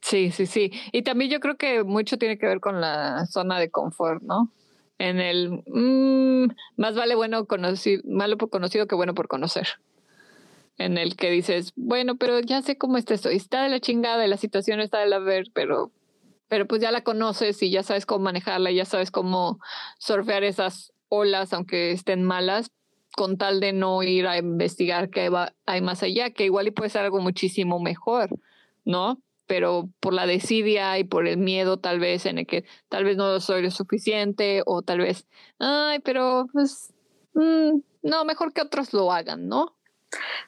Sí, 0.00 0.30
sí, 0.30 0.46
sí. 0.46 0.70
Y 0.92 1.02
también 1.02 1.32
yo 1.32 1.40
creo 1.40 1.56
que 1.56 1.82
mucho 1.82 2.16
tiene 2.16 2.38
que 2.38 2.46
ver 2.46 2.60
con 2.60 2.80
la 2.80 3.26
zona 3.26 3.58
de 3.58 3.70
confort, 3.70 4.22
¿no? 4.22 4.52
En 4.98 5.18
el 5.18 5.64
mm, 5.66 6.54
más 6.76 6.94
vale 6.94 7.16
bueno 7.16 7.44
conocido, 7.46 8.02
malo 8.06 8.38
por 8.38 8.48
conocido 8.48 8.86
que 8.86 8.94
bueno 8.94 9.14
por 9.14 9.26
conocer. 9.26 9.66
En 10.78 10.96
el 10.98 11.16
que 11.16 11.30
dices, 11.30 11.72
bueno, 11.74 12.16
pero 12.16 12.38
ya 12.38 12.62
sé 12.62 12.78
cómo 12.78 12.98
está 12.98 13.14
esto, 13.14 13.30
está 13.30 13.64
de 13.64 13.70
la 13.70 13.80
chingada 13.80 14.24
y 14.24 14.28
la 14.28 14.36
situación 14.36 14.80
está 14.80 15.00
de 15.00 15.06
la 15.06 15.18
ver, 15.18 15.46
pero, 15.52 15.90
pero 16.48 16.66
pues 16.66 16.80
ya 16.80 16.92
la 16.92 17.02
conoces 17.02 17.60
y 17.62 17.70
ya 17.70 17.82
sabes 17.82 18.06
cómo 18.06 18.24
manejarla 18.24 18.70
y 18.70 18.76
ya 18.76 18.84
sabes 18.84 19.10
cómo 19.10 19.58
surfear 19.98 20.44
esas 20.44 20.92
olas, 21.08 21.52
aunque 21.52 21.92
estén 21.92 22.22
malas, 22.22 22.70
con 23.16 23.38
tal 23.38 23.60
de 23.60 23.72
no 23.72 24.02
ir 24.02 24.26
a 24.26 24.36
investigar 24.36 25.10
qué 25.10 25.30
hay 25.64 25.80
más 25.80 26.02
allá, 26.02 26.30
que 26.30 26.44
igual 26.44 26.68
y 26.68 26.70
puede 26.70 26.90
ser 26.90 27.02
algo 27.02 27.20
muchísimo 27.20 27.80
mejor, 27.80 28.28
¿no? 28.84 29.20
Pero 29.46 29.88
por 30.00 30.12
la 30.12 30.26
desidia 30.26 30.98
y 30.98 31.04
por 31.04 31.26
el 31.26 31.38
miedo 31.38 31.78
tal 31.78 31.98
vez 31.98 32.26
en 32.26 32.38
el 32.38 32.46
que 32.46 32.64
tal 32.88 33.04
vez 33.04 33.16
no 33.16 33.40
soy 33.40 33.62
lo 33.62 33.70
suficiente 33.70 34.62
o 34.66 34.82
tal 34.82 34.98
vez, 34.98 35.26
ay, 35.58 36.00
pero 36.00 36.46
pues, 36.52 36.92
mm, 37.34 37.78
no, 38.02 38.24
mejor 38.24 38.52
que 38.52 38.60
otros 38.60 38.92
lo 38.92 39.12
hagan, 39.12 39.48
¿no? 39.48 39.76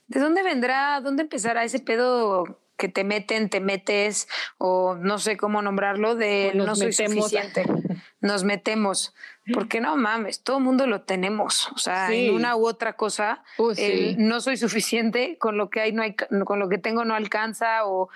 ¿De 0.06 0.20
dónde 0.20 0.42
vendrá, 0.42 1.00
dónde 1.00 1.22
empezará 1.22 1.64
ese 1.64 1.80
pedo 1.80 2.44
que 2.78 2.88
te 2.88 3.04
meten, 3.04 3.50
te 3.50 3.60
metes, 3.60 4.28
o 4.56 4.94
no 4.94 5.18
sé 5.18 5.36
cómo 5.36 5.60
nombrarlo, 5.60 6.14
de 6.14 6.52
no 6.54 6.74
soy 6.74 6.92
suficiente. 6.92 7.64
Nos 8.20 8.42
metemos, 8.42 9.14
porque 9.52 9.80
no 9.80 9.96
mames, 9.96 10.42
todo 10.42 10.58
el 10.58 10.64
mundo 10.64 10.86
lo 10.88 11.02
tenemos, 11.02 11.68
o 11.68 11.78
sea, 11.78 12.12
en 12.12 12.34
una 12.34 12.56
u 12.56 12.66
otra 12.66 12.94
cosa, 12.94 13.44
uh, 13.58 13.72
no 14.16 14.40
soy 14.40 14.56
suficiente, 14.56 15.38
con 15.38 15.56
lo 15.56 15.70
que 15.70 15.80
hay 15.80 15.92
no 15.92 16.02
hay, 16.02 16.16
con 16.16 16.58
lo 16.58 16.68
que 16.68 16.78
tengo 16.78 17.04
no 17.04 17.14
alcanza, 17.14 17.86
o 17.86 18.08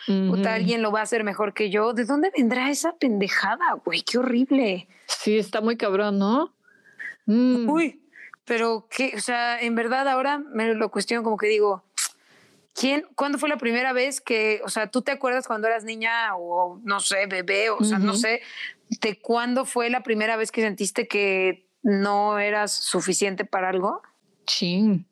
alguien 0.46 0.82
lo 0.82 0.90
va 0.90 1.00
a 1.00 1.04
hacer 1.04 1.22
mejor 1.22 1.54
que 1.54 1.70
yo. 1.70 1.92
¿De 1.92 2.04
dónde 2.04 2.32
vendrá 2.36 2.70
esa 2.70 2.96
pendejada, 2.96 3.74
güey? 3.84 4.02
Qué 4.02 4.18
horrible. 4.18 4.88
Sí, 5.06 5.38
está 5.38 5.60
muy 5.60 5.76
cabrón, 5.76 6.18
¿no? 6.18 6.52
Mm. 7.26 7.68
Uy, 7.68 8.00
pero 8.44 8.88
que, 8.90 9.12
o 9.16 9.20
sea, 9.20 9.60
en 9.60 9.74
verdad 9.74 10.08
ahora 10.08 10.38
me 10.38 10.74
lo 10.74 10.90
cuestiono 10.90 11.22
como 11.22 11.36
que 11.36 11.46
digo, 11.46 11.84
¿Quién, 12.74 13.06
cuándo 13.14 13.38
fue 13.38 13.48
la 13.48 13.58
primera 13.58 13.92
vez 13.92 14.20
que, 14.20 14.60
o 14.64 14.68
sea, 14.68 14.90
tú 14.90 15.02
te 15.02 15.12
acuerdas 15.12 15.46
cuando 15.46 15.68
eras 15.68 15.84
niña 15.84 16.34
o 16.36 16.80
no 16.84 17.00
sé, 17.00 17.26
bebé, 17.26 17.70
o 17.70 17.84
sea, 17.84 17.98
no 17.98 18.14
sé, 18.14 18.40
de 19.00 19.20
cuándo 19.20 19.64
fue 19.66 19.90
la 19.90 20.02
primera 20.02 20.36
vez 20.36 20.50
que 20.50 20.62
sentiste 20.62 21.06
que 21.06 21.66
no 21.82 22.38
eras 22.38 22.72
suficiente 22.72 23.44
para 23.44 23.68
algo? 23.68 24.00
Sí. 24.46 25.04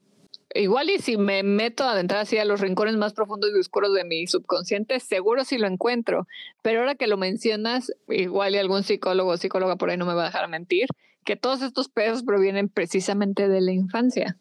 Igual 0.54 0.90
y 0.90 0.98
si 0.98 1.16
me 1.16 1.42
meto 1.42 1.84
a 1.84 1.92
adentrar 1.92 2.22
así 2.22 2.38
a 2.38 2.44
los 2.44 2.60
rincones 2.60 2.96
más 2.96 3.12
profundos 3.12 3.50
y 3.54 3.58
oscuros 3.58 3.94
de 3.94 4.04
mi 4.04 4.26
subconsciente, 4.26 4.98
seguro 4.98 5.44
sí 5.44 5.58
lo 5.58 5.66
encuentro. 5.66 6.26
Pero 6.62 6.80
ahora 6.80 6.96
que 6.96 7.06
lo 7.06 7.16
mencionas, 7.16 7.92
igual 8.08 8.54
y 8.54 8.58
algún 8.58 8.82
psicólogo 8.82 9.30
o 9.30 9.36
psicóloga 9.36 9.76
por 9.76 9.90
ahí 9.90 9.96
no 9.96 10.06
me 10.06 10.14
va 10.14 10.22
a 10.22 10.26
dejar 10.26 10.48
mentir, 10.48 10.88
que 11.24 11.36
todos 11.36 11.62
estos 11.62 11.88
pedos 11.88 12.22
provienen 12.22 12.68
precisamente 12.68 13.48
de 13.48 13.60
la 13.60 13.72
infancia 13.72 14.38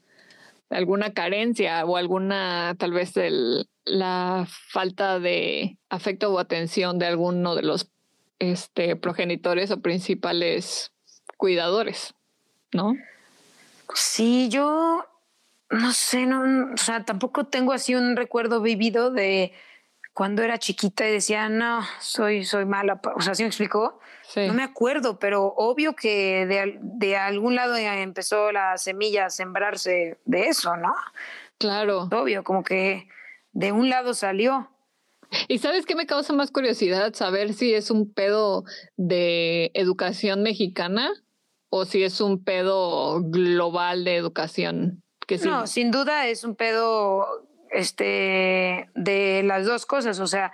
alguna 0.69 1.13
carencia 1.13 1.85
o 1.85 1.97
alguna, 1.97 2.75
tal 2.77 2.91
vez 2.91 3.17
el, 3.17 3.67
la 3.85 4.47
falta 4.47 5.19
de 5.19 5.77
afecto 5.89 6.31
o 6.31 6.39
atención 6.39 6.99
de 6.99 7.07
alguno 7.07 7.55
de 7.55 7.63
los 7.63 7.89
este, 8.39 8.95
progenitores 8.95 9.71
o 9.71 9.81
principales 9.81 10.91
cuidadores, 11.37 12.13
¿no? 12.71 12.95
Sí, 13.95 14.49
yo 14.49 15.05
no 15.69 15.91
sé, 15.91 16.25
no, 16.25 16.73
o 16.73 16.77
sea, 16.77 17.05
tampoco 17.05 17.45
tengo 17.45 17.73
así 17.73 17.95
un 17.95 18.15
recuerdo 18.15 18.61
vivido 18.61 19.11
de 19.11 19.53
cuando 20.13 20.43
era 20.43 20.57
chiquita 20.57 21.07
y 21.07 21.13
decía, 21.13 21.49
no, 21.49 21.81
soy, 21.99 22.43
soy 22.43 22.65
mala, 22.65 22.99
o 23.15 23.21
sea, 23.21 23.35
¿sí 23.35 23.43
me 23.43 23.47
explicó? 23.47 23.99
No 24.35 24.53
me 24.53 24.63
acuerdo, 24.63 25.17
pero 25.17 25.53
obvio 25.57 25.95
que 25.95 26.45
de, 26.45 26.77
de, 26.81 27.17
algún 27.17 27.55
lado 27.55 27.75
empezó 27.77 28.51
la 28.51 28.77
semilla 28.77 29.25
a 29.25 29.29
sembrarse 29.29 30.19
de 30.25 30.47
eso, 30.47 30.75
¿no? 30.77 30.93
Claro. 31.57 32.09
Obvio, 32.11 32.43
como 32.43 32.63
que 32.63 33.07
de 33.53 33.71
un 33.71 33.89
lado 33.89 34.13
salió. 34.13 34.69
¿Y 35.47 35.59
sabes 35.59 35.85
qué 35.85 35.95
me 35.95 36.05
causa 36.05 36.33
más 36.33 36.51
curiosidad? 36.51 37.13
Saber 37.13 37.53
si 37.53 37.73
es 37.73 37.91
un 37.91 38.11
pedo 38.11 38.63
de 38.97 39.71
educación 39.73 40.43
mexicana 40.43 41.11
o 41.69 41.85
si 41.85 42.03
es 42.03 42.19
un 42.19 42.43
pedo 42.43 43.21
global 43.21 44.03
de 44.03 44.15
educación. 44.15 45.03
Que 45.27 45.37
no, 45.37 45.67
sin 45.67 45.91
duda 45.91 46.27
es 46.27 46.43
un 46.43 46.55
pedo 46.55 47.47
este, 47.71 48.89
de 48.95 49.43
las 49.43 49.65
dos 49.65 49.85
cosas. 49.85 50.19
O 50.19 50.27
sea, 50.27 50.51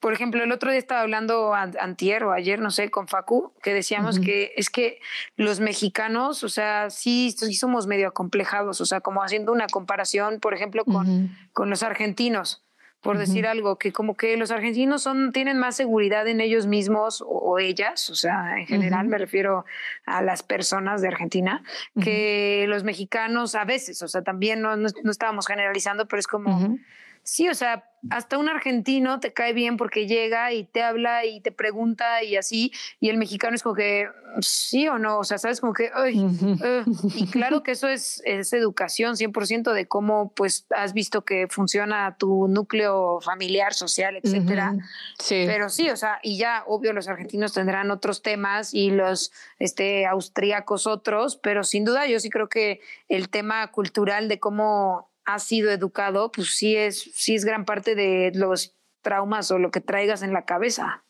por 0.00 0.12
ejemplo, 0.12 0.42
el 0.44 0.52
otro 0.52 0.70
día 0.70 0.78
estaba 0.78 1.00
hablando 1.00 1.54
antier 1.54 2.24
o 2.24 2.32
ayer, 2.32 2.60
no 2.60 2.70
sé, 2.70 2.90
con 2.90 3.08
Facu, 3.08 3.54
que 3.62 3.72
decíamos 3.72 4.20
que 4.20 4.52
es 4.56 4.68
que 4.68 5.00
los 5.36 5.60
mexicanos, 5.60 6.44
o 6.44 6.50
sea, 6.50 6.90
sí, 6.90 7.34
sí, 7.36 7.54
somos 7.54 7.86
medio 7.86 8.08
acomplejados, 8.08 8.82
o 8.82 8.86
sea, 8.86 9.00
como 9.00 9.22
haciendo 9.22 9.50
una 9.50 9.66
comparación, 9.66 10.40
por 10.40 10.52
ejemplo, 10.52 10.84
con, 10.84 11.34
con 11.54 11.70
los 11.70 11.82
argentinos 11.82 12.63
por 13.04 13.18
decir 13.18 13.46
algo, 13.46 13.76
que 13.76 13.92
como 13.92 14.16
que 14.16 14.36
los 14.38 14.50
argentinos 14.50 15.02
son, 15.02 15.30
tienen 15.30 15.58
más 15.58 15.76
seguridad 15.76 16.26
en 16.26 16.40
ellos 16.40 16.66
mismos 16.66 17.22
o, 17.24 17.58
ellas, 17.58 18.08
o 18.08 18.14
sea, 18.14 18.58
en 18.58 18.66
general 18.66 19.08
me 19.08 19.18
refiero 19.18 19.66
a 20.06 20.22
las 20.22 20.42
personas 20.42 21.02
de 21.02 21.08
Argentina, 21.08 21.62
que 22.02 22.64
los 22.66 22.82
mexicanos 22.82 23.54
a 23.54 23.64
veces, 23.64 24.00
o 24.02 24.08
sea, 24.08 24.22
también 24.22 24.62
no, 24.62 24.74
no, 24.76 24.88
estábamos 25.10 25.46
generalizando, 25.46 26.08
pero 26.08 26.18
es 26.18 26.26
como, 26.26 26.78
sí, 27.24 27.48
o 27.48 27.54
sea, 27.54 27.90
hasta 28.10 28.36
un 28.36 28.48
argentino 28.48 29.18
te 29.18 29.32
cae 29.32 29.54
bien 29.54 29.76
porque 29.78 30.06
llega 30.06 30.52
y 30.52 30.64
te 30.64 30.82
habla 30.82 31.24
y 31.24 31.40
te 31.40 31.52
pregunta 31.52 32.22
y 32.22 32.36
así, 32.36 32.70
y 33.00 33.08
el 33.08 33.16
mexicano 33.16 33.54
es 33.54 33.62
como 33.62 33.74
que 33.74 34.08
sí 34.40 34.86
o 34.88 34.98
no, 34.98 35.18
o 35.18 35.24
sea, 35.24 35.38
sabes 35.38 35.60
como 35.60 35.72
que, 35.72 35.86
eh". 35.86 36.84
y 37.14 37.26
claro 37.28 37.62
que 37.62 37.72
eso 37.72 37.88
es, 37.88 38.22
es 38.26 38.52
educación 38.52 39.16
100% 39.16 39.72
de 39.72 39.88
cómo 39.88 40.32
pues 40.34 40.66
has 40.70 40.92
visto 40.92 41.24
que 41.24 41.46
funciona 41.48 42.16
tu 42.18 42.46
núcleo 42.46 43.20
familiar, 43.22 43.72
social, 43.72 44.20
etcétera. 44.22 44.74
Sí. 45.18 45.44
Pero 45.46 45.70
sí, 45.70 45.88
o 45.88 45.96
sea, 45.96 46.18
y 46.22 46.36
ya 46.36 46.64
obvio 46.66 46.92
los 46.92 47.08
argentinos 47.08 47.54
tendrán 47.54 47.90
otros 47.90 48.22
temas 48.22 48.74
y 48.74 48.90
los 48.90 49.32
este 49.58 50.06
austríacos 50.06 50.86
otros, 50.86 51.36
pero 51.36 51.64
sin 51.64 51.84
duda 51.84 52.06
yo 52.06 52.20
sí 52.20 52.28
creo 52.28 52.48
que 52.48 52.80
el 53.08 53.30
tema 53.30 53.70
cultural 53.70 54.28
de 54.28 54.38
cómo 54.38 55.13
has 55.24 55.44
sido 55.44 55.70
educado, 55.70 56.30
pues 56.30 56.56
sí 56.56 56.76
es, 56.76 57.00
sí 57.14 57.34
es 57.34 57.44
gran 57.44 57.64
parte 57.64 57.94
de 57.94 58.32
los 58.34 58.74
traumas 59.02 59.50
o 59.50 59.58
lo 59.58 59.70
que 59.70 59.80
traigas 59.80 60.22
en 60.22 60.32
la 60.32 60.44
cabeza. 60.44 61.04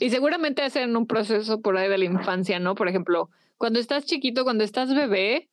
Y 0.00 0.08
seguramente 0.08 0.62
hacen 0.62 0.96
un 0.96 1.06
proceso 1.06 1.60
por 1.60 1.76
ahí 1.76 1.88
de 1.88 1.98
la 1.98 2.06
infancia, 2.06 2.58
¿no? 2.60 2.74
Por 2.74 2.88
ejemplo, 2.88 3.28
cuando 3.58 3.78
estás 3.78 4.06
chiquito, 4.06 4.42
cuando 4.42 4.64
estás 4.64 4.94
bebé, 4.94 5.50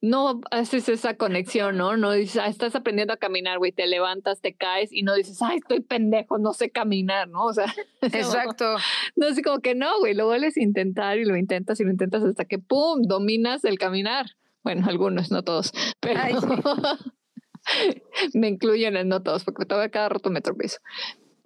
no 0.00 0.40
haces 0.50 0.88
esa 0.88 1.14
conexión, 1.14 1.76
¿no? 1.76 1.96
No 1.96 2.12
dices, 2.12 2.40
ah, 2.42 2.48
estás 2.48 2.74
aprendiendo 2.74 3.12
a 3.12 3.16
caminar, 3.16 3.58
güey, 3.58 3.72
te 3.72 3.86
levantas, 3.86 4.40
te 4.40 4.54
caes 4.54 4.92
y 4.92 5.02
no 5.02 5.14
dices, 5.14 5.40
ay, 5.42 5.58
estoy 5.58 5.80
pendejo, 5.80 6.38
no 6.38 6.52
sé 6.52 6.70
caminar, 6.70 7.28
¿no? 7.28 7.44
O 7.44 7.52
sea, 7.52 7.72
exacto. 8.02 8.76
No, 9.16 9.26
es 9.26 9.40
como 9.42 9.60
que 9.60 9.74
no, 9.74 9.98
güey, 9.98 10.14
lo 10.14 10.26
vuelves 10.26 10.56
a 10.56 10.62
intentar 10.62 11.18
y 11.18 11.24
lo 11.24 11.36
intentas 11.36 11.80
y 11.80 11.84
lo 11.84 11.90
intentas 11.90 12.22
hasta 12.22 12.44
que, 12.44 12.58
¡pum!, 12.58 13.02
dominas 13.02 13.64
el 13.64 13.78
caminar. 13.78 14.26
Bueno, 14.62 14.86
algunos, 14.88 15.30
no 15.30 15.42
todos, 15.42 15.72
pero 16.00 16.20
me 18.34 18.48
incluyen 18.48 18.96
en 18.96 19.08
no 19.08 19.22
todos, 19.22 19.44
porque 19.44 19.64
todavía 19.64 19.90
cada 19.90 20.08
rato 20.08 20.30
me 20.30 20.40
tropiezo. 20.40 20.78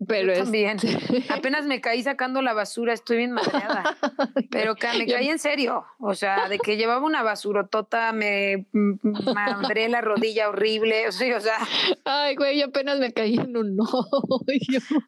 Pero 0.07 0.35
Yo 0.35 0.43
también. 0.43 0.79
Apenas 1.29 1.67
me 1.67 1.81
caí 1.81 2.03
sacando 2.03 2.43
la 2.43 2.55
basura, 2.55 2.93
estoy 2.93 3.19
bien 3.19 3.33
madreada. 3.33 3.97
Pero 4.51 4.75
que 4.75 4.89
me 4.99 5.07
caí 5.07 5.29
en 5.29 5.39
serio. 5.39 5.85
O 5.99 6.15
sea, 6.15 6.49
de 6.49 6.59
que 6.59 6.77
llevaba 6.77 7.05
una 7.05 7.23
basurotota, 7.23 8.13
me 8.13 8.67
madré 8.73 9.89
la 9.89 10.01
rodilla 10.01 10.49
horrible. 10.49 11.09
O 11.09 11.13
sea, 11.13 11.37
o 11.37 11.41
sea. 11.41 11.59
Ay, 12.05 12.37
güey, 12.37 12.59
yo 12.59 12.67
apenas 12.67 12.99
me 12.99 13.13
caí 13.13 13.37
en 13.37 13.57
un 13.57 13.77
no. 13.77 13.87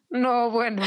no, 0.09 0.49
bueno. 0.51 0.81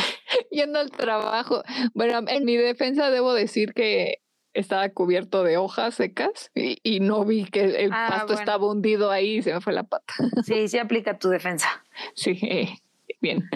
Yendo 0.51 0.79
al 0.79 0.91
trabajo. 0.91 1.63
Bueno, 1.95 2.21
en 2.29 2.45
mi 2.45 2.57
defensa 2.57 3.11
debo 3.11 3.35
decir 3.35 3.75
que 3.75 4.23
estaba 4.55 4.89
cubierto 4.89 5.45
de 5.45 5.57
hojas 5.57 5.95
secas 5.95 6.51
y, 6.55 7.01
no 7.01 7.25
vi 7.25 7.45
que 7.45 7.85
el 7.85 7.93
ah, 7.93 8.09
pasto 8.11 8.35
estaba 8.35 8.67
hundido 8.67 9.11
ahí 9.11 9.39
y 9.39 9.43
se 9.43 9.53
me 9.53 9.61
fue 9.61 9.73
la 9.73 9.85
pata. 9.85 10.15
Sí, 10.45 10.69
sí 10.69 10.79
aplica 10.79 11.19
tu 11.19 11.29
defensa. 11.29 11.69
Sí, 12.15 12.39
bien. 13.21 13.49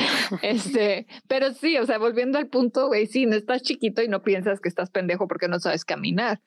Este, 0.42 1.06
pero 1.28 1.52
sí, 1.52 1.76
o 1.78 1.86
sea, 1.86 1.98
volviendo 1.98 2.38
al 2.38 2.48
punto, 2.48 2.88
güey, 2.88 3.06
sí, 3.06 3.26
no 3.26 3.36
estás 3.36 3.62
chiquito 3.62 4.02
y 4.02 4.08
no 4.08 4.22
piensas 4.22 4.60
que 4.60 4.68
estás 4.68 4.90
pendejo 4.90 5.28
porque 5.28 5.48
no 5.48 5.58
sabes 5.58 5.84
caminar. 5.84 6.40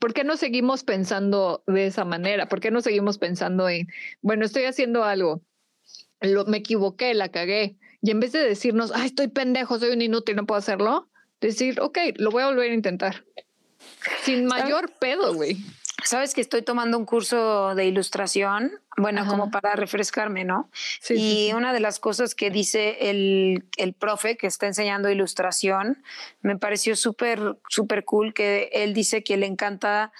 ¿Por 0.00 0.14
qué 0.14 0.24
no 0.24 0.36
seguimos 0.36 0.84
pensando 0.84 1.62
de 1.66 1.86
esa 1.86 2.04
manera? 2.04 2.48
¿Por 2.48 2.60
qué 2.60 2.70
no 2.70 2.80
seguimos 2.80 3.18
pensando 3.18 3.68
en, 3.68 3.88
bueno, 4.20 4.44
estoy 4.44 4.64
haciendo 4.64 5.04
algo, 5.04 5.42
lo, 6.20 6.44
me 6.46 6.58
equivoqué, 6.58 7.14
la 7.14 7.28
cagué? 7.28 7.76
Y 8.00 8.10
en 8.10 8.20
vez 8.20 8.32
de 8.32 8.40
decirnos, 8.40 8.90
ay, 8.94 9.06
estoy 9.06 9.28
pendejo, 9.28 9.78
soy 9.78 9.90
un 9.90 10.02
inútil, 10.02 10.36
no 10.36 10.46
puedo 10.46 10.58
hacerlo, 10.58 11.08
decir, 11.40 11.80
ok, 11.80 11.98
lo 12.16 12.30
voy 12.30 12.42
a 12.42 12.46
volver 12.46 12.70
a 12.70 12.74
intentar. 12.74 13.24
Sin 14.22 14.46
mayor 14.46 14.90
pedo, 14.98 15.34
güey. 15.34 15.56
Sabes 16.04 16.34
que 16.34 16.40
estoy 16.40 16.62
tomando 16.62 16.98
un 16.98 17.04
curso 17.04 17.74
de 17.74 17.86
ilustración 17.86 18.72
bueno, 18.96 19.26
como 19.26 19.50
para 19.50 19.74
refrescarme, 19.74 20.44
¿no? 20.44 20.70
y 21.08 21.52
una 21.54 21.72
de 21.72 21.80
las 21.80 21.98
cosas 21.98 22.34
que 22.34 22.50
dice 22.50 23.10
el, 23.10 23.64
el, 23.78 23.94
profe 23.94 24.36
que 24.36 24.46
está 24.46 24.66
enseñando 24.66 25.10
ilustración, 25.10 26.02
me 26.42 26.58
pareció 26.58 26.94
súper, 26.96 27.56
súper 27.68 28.04
cool, 28.04 28.34
que 28.34 28.70
él 28.72 28.92
dice 28.92 29.24
que 29.24 29.36
le 29.36 29.46
encanta 29.46 30.12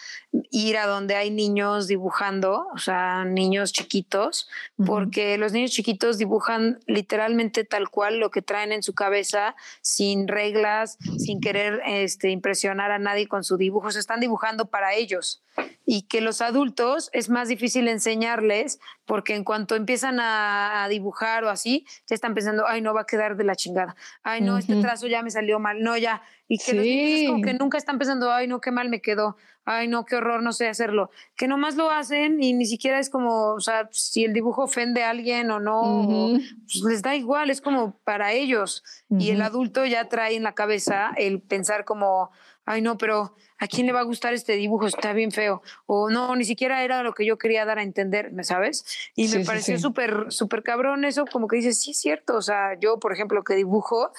ir 0.50 0.78
a 0.78 0.86
donde 0.86 1.16
hay 1.16 1.30
niños 1.30 1.86
dibujando, 1.86 2.66
o 2.74 2.78
sea, 2.78 3.24
niños 3.24 3.72
chiquitos, 3.72 4.48
porque 4.84 5.36
los 5.36 5.52
niños 5.52 5.72
chiquitos 5.72 6.16
dibujan 6.16 6.80
literalmente 6.86 7.64
tal 7.64 7.90
cual 7.90 8.18
lo 8.18 8.30
que 8.30 8.40
traen 8.40 8.72
en 8.72 8.82
su 8.82 8.94
cabeza, 8.94 9.54
sin 9.82 10.28
reglas, 10.28 10.96
sin 11.18 11.40
querer 11.40 11.82
este, 11.86 12.30
impresionar 12.30 12.90
a 12.90 12.98
nadie 12.98 13.28
con 13.28 13.44
su 13.44 13.56
dibujo, 13.56 13.90
se 13.90 13.98
están 13.98 14.20
dibujando 14.20 14.70
para 14.70 14.94
ellos. 14.94 15.42
Y 15.84 16.02
que 16.02 16.22
los 16.22 16.40
adultos 16.40 17.10
es 17.12 17.28
más 17.28 17.48
difícil 17.48 17.88
enseñarles 17.88 18.61
porque 19.04 19.34
en 19.34 19.44
cuanto 19.44 19.76
empiezan 19.76 20.18
a, 20.20 20.86
dibujar 20.88 21.44
o 21.44 21.50
así, 21.50 21.86
ya 22.06 22.14
están 22.14 22.34
pensando, 22.34 22.66
ay, 22.66 22.80
no 22.80 22.94
va 22.94 23.02
a 23.02 23.06
quedar 23.06 23.36
de 23.36 23.44
la 23.44 23.54
chingada, 23.54 23.96
ay, 24.22 24.40
no, 24.40 24.58
este 24.58 24.76
trazo 24.80 25.06
ya 25.06 25.22
me 25.22 25.30
salió 25.30 25.58
mal, 25.58 25.80
no, 25.82 25.96
ya. 25.96 26.22
Y 26.48 26.58
que 26.58 26.74
los 26.74 26.84
niños 26.84 27.30
como 27.30 27.42
que 27.42 27.54
nunca 27.54 27.78
están 27.78 27.98
pensando, 27.98 28.30
ay, 28.32 28.46
no, 28.46 28.60
qué 28.60 28.70
mal 28.70 28.88
me 28.88 29.00
quedó, 29.00 29.36
ay, 29.64 29.88
no, 29.88 30.04
qué 30.04 30.16
horror, 30.16 30.42
no 30.42 30.52
sé 30.52 30.68
hacerlo. 30.68 31.10
Que 31.36 31.48
nomás 31.48 31.76
lo 31.76 31.90
hacen 31.90 32.42
y 32.42 32.52
ni 32.52 32.66
siquiera 32.66 32.98
es 32.98 33.10
como, 33.10 33.52
o 33.52 33.60
sea, 33.60 33.88
si 33.92 34.24
el 34.24 34.32
dibujo 34.32 34.64
ofende 34.64 35.02
a 35.04 35.10
alguien 35.10 35.50
o 35.50 35.60
no, 35.60 36.38
pues 36.64 36.82
les 36.86 37.02
da 37.02 37.14
igual, 37.14 37.50
es 37.50 37.60
como 37.60 37.98
para 38.04 38.32
ellos. 38.32 38.82
Y 39.08 39.30
el 39.30 39.42
adulto 39.42 39.84
ya 39.84 40.08
trae 40.08 40.36
en 40.36 40.42
la 40.42 40.54
cabeza 40.54 41.12
el 41.16 41.40
pensar 41.40 41.84
como, 41.84 42.30
ay 42.64 42.82
no, 42.82 42.96
pero 42.98 43.34
¿a 43.58 43.66
quién 43.66 43.86
le 43.86 43.92
va 43.92 44.00
a 44.00 44.04
gustar 44.04 44.34
este 44.34 44.54
dibujo? 44.54 44.86
Está 44.86 45.12
bien 45.12 45.30
feo. 45.30 45.62
O 45.86 46.10
no, 46.10 46.34
ni 46.36 46.44
siquiera 46.44 46.82
era 46.82 47.02
lo 47.02 47.14
que 47.14 47.24
yo 47.24 47.38
quería 47.38 47.64
dar 47.64 47.78
a 47.78 47.82
entender, 47.82 48.32
¿me 48.32 48.44
sabes? 48.44 48.84
Y 49.14 49.28
me 49.28 49.44
pareció 49.44 49.78
súper, 49.78 50.26
súper 50.30 50.62
cabrón 50.62 51.04
eso, 51.04 51.24
como 51.26 51.48
que 51.48 51.56
dices, 51.56 51.80
sí 51.80 51.92
es 51.92 52.00
cierto. 52.00 52.36
O 52.36 52.42
sea, 52.42 52.78
yo, 52.78 52.98
por 52.98 53.12
ejemplo, 53.12 53.44
que 53.44 53.54
dibujo, 53.54 54.12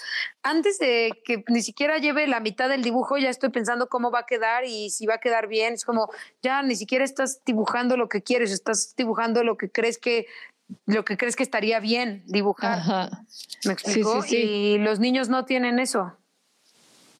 antes 0.43 0.79
de 0.79 1.11
que 1.25 1.43
ni 1.47 1.61
siquiera 1.61 1.97
lleve 1.97 2.27
la 2.27 2.39
mitad 2.39 2.69
del 2.69 2.83
dibujo, 2.83 3.17
ya 3.17 3.29
estoy 3.29 3.49
pensando 3.49 3.89
cómo 3.89 4.11
va 4.11 4.19
a 4.19 4.25
quedar 4.25 4.65
y 4.65 4.89
si 4.89 5.05
va 5.05 5.15
a 5.15 5.19
quedar 5.19 5.47
bien. 5.47 5.73
Es 5.73 5.85
como, 5.85 6.09
ya 6.41 6.61
ni 6.63 6.75
siquiera 6.75 7.03
estás 7.03 7.41
dibujando 7.45 7.97
lo 7.97 8.09
que 8.09 8.21
quieres, 8.21 8.51
estás 8.51 8.95
dibujando 8.95 9.43
lo 9.43 9.57
que 9.57 9.69
crees 9.69 9.97
que 9.97 10.27
lo 10.85 11.05
que 11.05 11.17
crees 11.17 11.35
que 11.35 11.43
estaría 11.43 11.79
bien 11.79 12.23
dibujar. 12.25 13.09
¿Me 13.65 13.73
explico? 13.73 14.23
Y 14.27 14.77
los 14.79 14.99
niños 14.99 15.29
no 15.29 15.45
tienen 15.45 15.79
eso. 15.79 16.17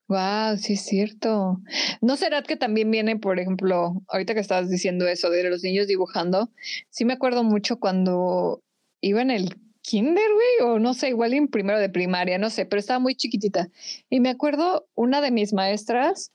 Wow, 0.09 0.57
sí 0.57 0.73
es 0.73 0.81
cierto. 0.81 1.61
¿No 2.01 2.17
será 2.17 2.43
que 2.43 2.57
también 2.57 2.91
viene, 2.91 3.17
por 3.17 3.39
ejemplo, 3.39 4.01
ahorita 4.09 4.33
que 4.33 4.41
estabas 4.41 4.69
diciendo 4.69 5.07
eso 5.07 5.29
de 5.29 5.49
los 5.49 5.63
niños 5.63 5.87
dibujando? 5.87 6.51
Sí 6.89 7.05
me 7.05 7.13
acuerdo 7.13 7.43
mucho 7.43 7.79
cuando 7.79 8.61
iba 9.01 9.21
en 9.21 9.31
el 9.31 9.55
kinder, 9.81 10.25
güey, 10.33 10.69
o 10.71 10.79
no 10.79 10.93
sé, 10.93 11.09
igual 11.09 11.33
en 11.33 11.47
primero 11.47 11.79
de 11.79 11.89
primaria, 11.89 12.37
no 12.37 12.49
sé, 12.49 12.65
pero 12.65 12.79
estaba 12.79 12.99
muy 12.99 13.15
chiquitita. 13.15 13.69
Y 14.09 14.19
me 14.19 14.29
acuerdo 14.29 14.87
una 14.95 15.21
de 15.21 15.31
mis 15.31 15.53
maestras 15.53 16.31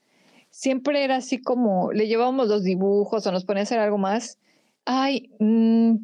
siempre 0.49 1.03
era 1.03 1.17
así 1.17 1.39
como 1.41 1.91
le 1.93 2.07
llevábamos 2.07 2.47
los 2.47 2.63
dibujos 2.63 3.25
o 3.27 3.31
nos 3.31 3.45
ponía 3.45 3.61
a 3.61 3.63
hacer 3.63 3.79
algo 3.79 3.97
más. 3.99 4.39
Ay, 4.85 5.29
mm, 5.39 5.95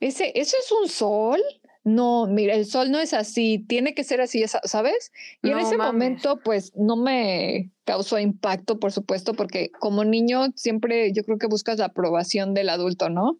ese, 0.00 0.32
eso 0.38 0.56
es 0.60 0.72
un 0.72 0.88
sol. 0.88 1.40
No, 1.84 2.26
mira, 2.26 2.54
el 2.54 2.64
sol 2.64 2.90
no 2.90 2.98
es 2.98 3.12
así, 3.12 3.58
tiene 3.68 3.94
que 3.94 4.04
ser 4.04 4.22
así, 4.22 4.42
¿sabes? 4.64 5.12
Y 5.42 5.50
en 5.50 5.58
ese 5.58 5.76
momento, 5.76 6.40
pues 6.42 6.72
no 6.74 6.96
me 6.96 7.70
causó 7.84 8.18
impacto, 8.18 8.80
por 8.80 8.90
supuesto, 8.90 9.34
porque 9.34 9.70
como 9.80 10.02
niño 10.02 10.46
siempre 10.56 11.12
yo 11.12 11.24
creo 11.24 11.36
que 11.36 11.46
buscas 11.46 11.78
la 11.78 11.86
aprobación 11.86 12.54
del 12.54 12.70
adulto, 12.70 13.10
¿no? 13.10 13.38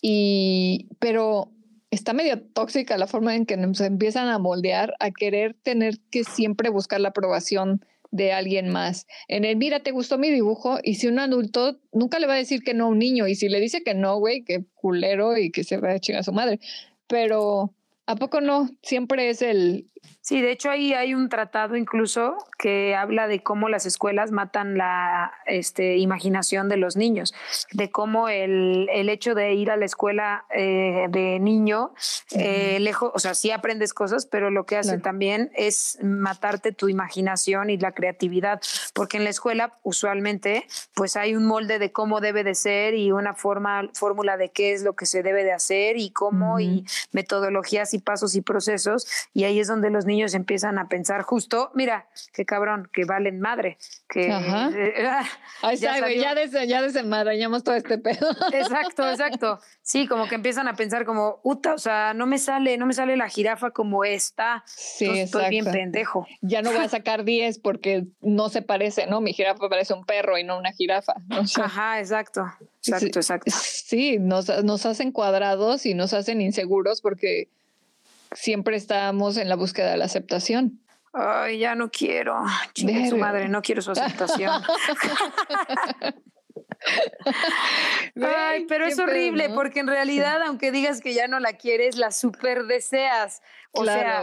Y, 0.00 0.88
pero 1.00 1.50
está 1.90 2.14
medio 2.14 2.40
tóxica 2.40 2.96
la 2.96 3.06
forma 3.06 3.34
en 3.34 3.44
que 3.44 3.58
nos 3.58 3.80
empiezan 3.82 4.28
a 4.28 4.38
moldear 4.38 4.94
a 4.98 5.10
querer 5.10 5.54
tener 5.62 5.98
que 6.10 6.24
siempre 6.24 6.70
buscar 6.70 7.00
la 7.00 7.10
aprobación 7.10 7.84
de 8.10 8.32
alguien 8.32 8.70
más. 8.70 9.06
En 9.28 9.44
el, 9.44 9.56
mira, 9.56 9.80
te 9.80 9.90
gustó 9.90 10.16
mi 10.16 10.30
dibujo, 10.30 10.78
y 10.82 10.94
si 10.94 11.08
un 11.08 11.18
adulto 11.18 11.78
nunca 11.92 12.18
le 12.18 12.26
va 12.26 12.34
a 12.34 12.38
decir 12.38 12.62
que 12.62 12.72
no 12.72 12.86
a 12.86 12.88
un 12.88 12.98
niño, 12.98 13.28
y 13.28 13.34
si 13.34 13.50
le 13.50 13.60
dice 13.60 13.82
que 13.82 13.92
no, 13.92 14.16
güey, 14.18 14.44
que 14.44 14.64
culero 14.74 15.36
y 15.36 15.50
que 15.50 15.62
se 15.62 15.76
va 15.76 15.90
a 15.90 15.98
chingar 15.98 16.20
a 16.20 16.24
su 16.24 16.32
madre. 16.32 16.58
Pero, 17.08 17.74
¿a 18.06 18.16
poco 18.16 18.40
no? 18.40 18.68
Siempre 18.82 19.30
es 19.30 19.42
el, 19.42 19.90
Sí, 20.26 20.40
de 20.40 20.50
hecho 20.50 20.70
ahí 20.70 20.92
hay 20.92 21.14
un 21.14 21.28
tratado 21.28 21.76
incluso 21.76 22.36
que 22.58 22.96
habla 22.96 23.28
de 23.28 23.44
cómo 23.44 23.68
las 23.68 23.86
escuelas 23.86 24.32
matan 24.32 24.76
la 24.76 25.32
este, 25.46 25.98
imaginación 25.98 26.68
de 26.68 26.76
los 26.76 26.96
niños, 26.96 27.32
de 27.70 27.92
cómo 27.92 28.28
el, 28.28 28.88
el 28.90 29.08
hecho 29.08 29.36
de 29.36 29.54
ir 29.54 29.70
a 29.70 29.76
la 29.76 29.84
escuela 29.84 30.44
eh, 30.50 31.06
de 31.10 31.38
niño, 31.38 31.92
eh, 32.32 32.78
lejos, 32.80 33.12
o 33.14 33.20
sea, 33.20 33.34
sí 33.34 33.52
aprendes 33.52 33.94
cosas, 33.94 34.26
pero 34.26 34.50
lo 34.50 34.66
que 34.66 34.76
hace 34.76 34.98
también 34.98 35.52
es 35.54 35.96
matarte 36.02 36.72
tu 36.72 36.88
imaginación 36.88 37.70
y 37.70 37.78
la 37.78 37.92
creatividad, 37.92 38.60
porque 38.94 39.18
en 39.18 39.24
la 39.24 39.30
escuela 39.30 39.78
usualmente 39.84 40.66
pues 40.94 41.16
hay 41.16 41.36
un 41.36 41.46
molde 41.46 41.78
de 41.78 41.92
cómo 41.92 42.20
debe 42.20 42.42
de 42.42 42.56
ser 42.56 42.94
y 42.94 43.12
una 43.12 43.34
forma, 43.34 43.88
fórmula 43.94 44.36
de 44.36 44.48
qué 44.48 44.72
es 44.72 44.82
lo 44.82 44.96
que 44.96 45.06
se 45.06 45.22
debe 45.22 45.44
de 45.44 45.52
hacer 45.52 45.98
y 45.98 46.10
cómo 46.10 46.58
y 46.58 46.84
metodologías 47.12 47.94
y 47.94 48.00
pasos 48.00 48.34
y 48.34 48.40
procesos, 48.40 49.06
y 49.32 49.44
ahí 49.44 49.60
es 49.60 49.68
donde 49.68 49.90
los 49.90 50.04
niños 50.04 50.15
empiezan 50.24 50.78
a 50.78 50.88
pensar 50.88 51.22
justo, 51.22 51.70
mira, 51.74 52.08
qué 52.32 52.44
cabrón, 52.44 52.88
que 52.92 53.04
valen 53.04 53.40
madre, 53.40 53.78
que... 54.08 54.30
Ajá. 54.30 54.70
Eh, 54.74 55.06
ah, 55.62 55.74
ya, 55.74 56.64
ya, 56.64 56.82
desenmarañamos 56.82 57.64
todo 57.64 57.74
este 57.74 57.98
pedo. 57.98 58.28
Exacto, 58.52 59.08
exacto. 59.08 59.58
Sí, 59.82 60.06
como 60.06 60.28
que 60.28 60.34
empiezan 60.34 60.68
a 60.68 60.74
pensar 60.74 61.04
como, 61.04 61.40
puta, 61.42 61.74
o 61.74 61.78
sea, 61.78 62.14
no 62.14 62.26
me 62.26 62.38
sale, 62.38 62.76
no 62.76 62.86
me 62.86 62.92
sale 62.92 63.16
la 63.16 63.28
jirafa 63.28 63.70
como 63.70 64.04
esta. 64.04 64.64
Sí, 64.66 65.06
estoy 65.06 65.48
bien 65.50 65.64
pendejo. 65.64 66.26
Ya 66.40 66.62
no 66.62 66.72
voy 66.72 66.84
a 66.84 66.88
sacar 66.88 67.24
10 67.24 67.58
porque 67.60 68.06
no 68.20 68.48
se 68.48 68.62
parece, 68.62 69.06
¿no? 69.06 69.20
Mi 69.20 69.32
jirafa 69.32 69.68
parece 69.68 69.94
un 69.94 70.04
perro 70.04 70.38
y 70.38 70.44
no 70.44 70.58
una 70.58 70.72
jirafa. 70.72 71.14
Ajá, 71.62 72.00
exacto. 72.00 72.44
Exacto, 72.78 73.18
exacto. 73.18 73.52
Sí, 73.56 74.18
nos, 74.18 74.48
nos 74.64 74.86
hacen 74.86 75.12
cuadrados 75.12 75.86
y 75.86 75.94
nos 75.94 76.12
hacen 76.12 76.40
inseguros 76.40 77.00
porque 77.00 77.48
siempre 78.32 78.76
estamos 78.76 79.36
en 79.36 79.48
la 79.48 79.56
búsqueda 79.56 79.90
de 79.90 79.96
la 79.96 80.04
aceptación. 80.06 80.80
Ay, 81.12 81.58
ya 81.58 81.74
no 81.74 81.90
quiero. 81.90 82.44
Chingue 82.74 83.08
su 83.08 83.16
madre, 83.16 83.48
no 83.48 83.62
quiero 83.62 83.80
su 83.80 83.90
aceptación. 83.90 84.52
Ay, 88.22 88.66
pero 88.68 88.86
es 88.86 88.98
horrible 88.98 89.48
porque 89.50 89.80
en 89.80 89.86
realidad, 89.86 90.42
aunque 90.42 90.70
digas 90.70 91.00
que 91.00 91.14
ya 91.14 91.26
no 91.26 91.40
la 91.40 91.54
quieres, 91.54 91.96
la 91.96 92.10
super 92.10 92.64
deseas. 92.64 93.40
O 93.72 93.84
sea, 93.84 94.22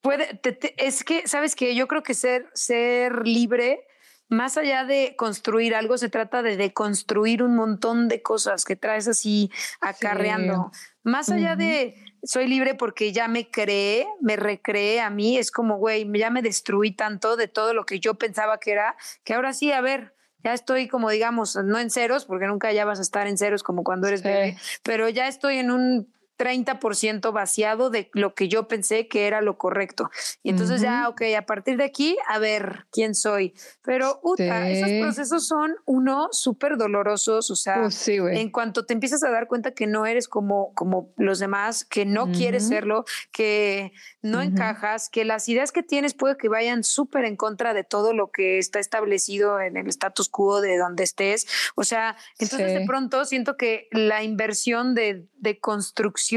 puede, 0.00 0.40
es 0.76 1.04
que, 1.04 1.26
¿sabes 1.26 1.56
que 1.56 1.74
Yo 1.74 1.88
creo 1.88 2.02
que 2.02 2.14
ser, 2.14 2.46
ser 2.54 3.26
libre, 3.26 3.84
más 4.30 4.56
allá 4.56 4.84
de 4.84 5.14
construir 5.16 5.74
algo, 5.74 5.98
se 5.98 6.08
trata 6.08 6.42
de 6.42 6.56
deconstruir 6.56 7.42
un 7.42 7.56
montón 7.56 8.08
de 8.08 8.22
cosas 8.22 8.64
que 8.64 8.76
traes 8.76 9.08
así 9.08 9.50
acarreando. 9.80 10.70
Más 11.02 11.30
allá 11.30 11.56
de 11.56 11.96
soy 12.22 12.46
libre 12.46 12.76
porque 12.76 13.12
ya 13.12 13.26
me 13.26 13.50
creé, 13.50 14.06
me 14.20 14.36
recreé 14.36 15.00
a 15.00 15.10
mí, 15.10 15.36
es 15.36 15.50
como, 15.50 15.78
güey, 15.78 16.08
ya 16.16 16.30
me 16.30 16.42
destruí 16.42 16.92
tanto 16.92 17.36
de 17.36 17.48
todo 17.48 17.74
lo 17.74 17.84
que 17.84 17.98
yo 17.98 18.14
pensaba 18.14 18.58
que 18.58 18.70
era, 18.70 18.96
que 19.24 19.34
ahora 19.34 19.52
sí, 19.52 19.72
a 19.72 19.80
ver, 19.80 20.14
ya 20.44 20.54
estoy 20.54 20.86
como 20.86 21.10
digamos, 21.10 21.56
no 21.56 21.78
en 21.78 21.90
ceros, 21.90 22.24
porque 22.24 22.46
nunca 22.46 22.72
ya 22.72 22.84
vas 22.84 23.00
a 23.00 23.02
estar 23.02 23.26
en 23.26 23.36
ceros 23.36 23.64
como 23.64 23.82
cuando 23.82 24.06
eres 24.06 24.22
bebé, 24.22 24.56
pero 24.84 25.08
ya 25.08 25.26
estoy 25.26 25.56
en 25.56 25.72
un 25.72 26.12
30% 26.40 27.32
vaciado 27.34 27.90
de 27.90 28.08
lo 28.14 28.34
que 28.34 28.48
yo 28.48 28.66
pensé 28.66 29.08
que 29.08 29.26
era 29.26 29.42
lo 29.42 29.58
correcto. 29.58 30.10
Y 30.42 30.48
entonces 30.48 30.80
ya, 30.80 31.06
ok, 31.10 31.20
a 31.36 31.44
partir 31.44 31.76
de 31.76 31.84
aquí, 31.84 32.16
a 32.28 32.38
ver 32.38 32.86
quién 32.90 33.14
soy. 33.14 33.52
Pero, 33.82 34.20
uta, 34.22 34.70
esos 34.70 34.88
procesos 35.02 35.46
son, 35.46 35.76
uno, 35.84 36.28
súper 36.32 36.78
dolorosos. 36.78 37.50
O 37.50 37.56
sea, 37.56 37.88
en 38.06 38.50
cuanto 38.50 38.86
te 38.86 38.94
empiezas 38.94 39.22
a 39.22 39.30
dar 39.30 39.48
cuenta 39.48 39.72
que 39.72 39.86
no 39.86 40.06
eres 40.06 40.28
como, 40.28 40.72
como 40.72 41.12
los 41.18 41.40
demás, 41.40 41.84
que 41.84 42.06
no 42.06 42.32
quieres 42.32 42.66
serlo, 42.68 43.04
que 43.32 43.92
no 44.22 44.40
encajas, 44.40 45.10
que 45.10 45.26
las 45.26 45.46
ideas 45.46 45.72
que 45.72 45.82
tienes 45.82 46.14
puede 46.14 46.38
que 46.38 46.48
vayan 46.48 46.84
súper 46.84 47.26
en 47.26 47.36
contra 47.36 47.74
de 47.74 47.84
todo 47.84 48.14
lo 48.14 48.30
que 48.30 48.56
está 48.56 48.78
establecido 48.78 49.60
en 49.60 49.76
el 49.76 49.88
status 49.88 50.30
quo 50.30 50.62
de 50.62 50.78
donde 50.78 51.04
estés. 51.04 51.46
O 51.74 51.84
sea, 51.84 52.16
entonces 52.38 52.72
de 52.80 52.86
pronto 52.86 53.26
siento 53.26 53.58
que 53.58 53.88
la 53.90 54.22
inversión 54.22 54.94
de, 54.94 55.26
de 55.36 55.58
construcción 55.58 56.29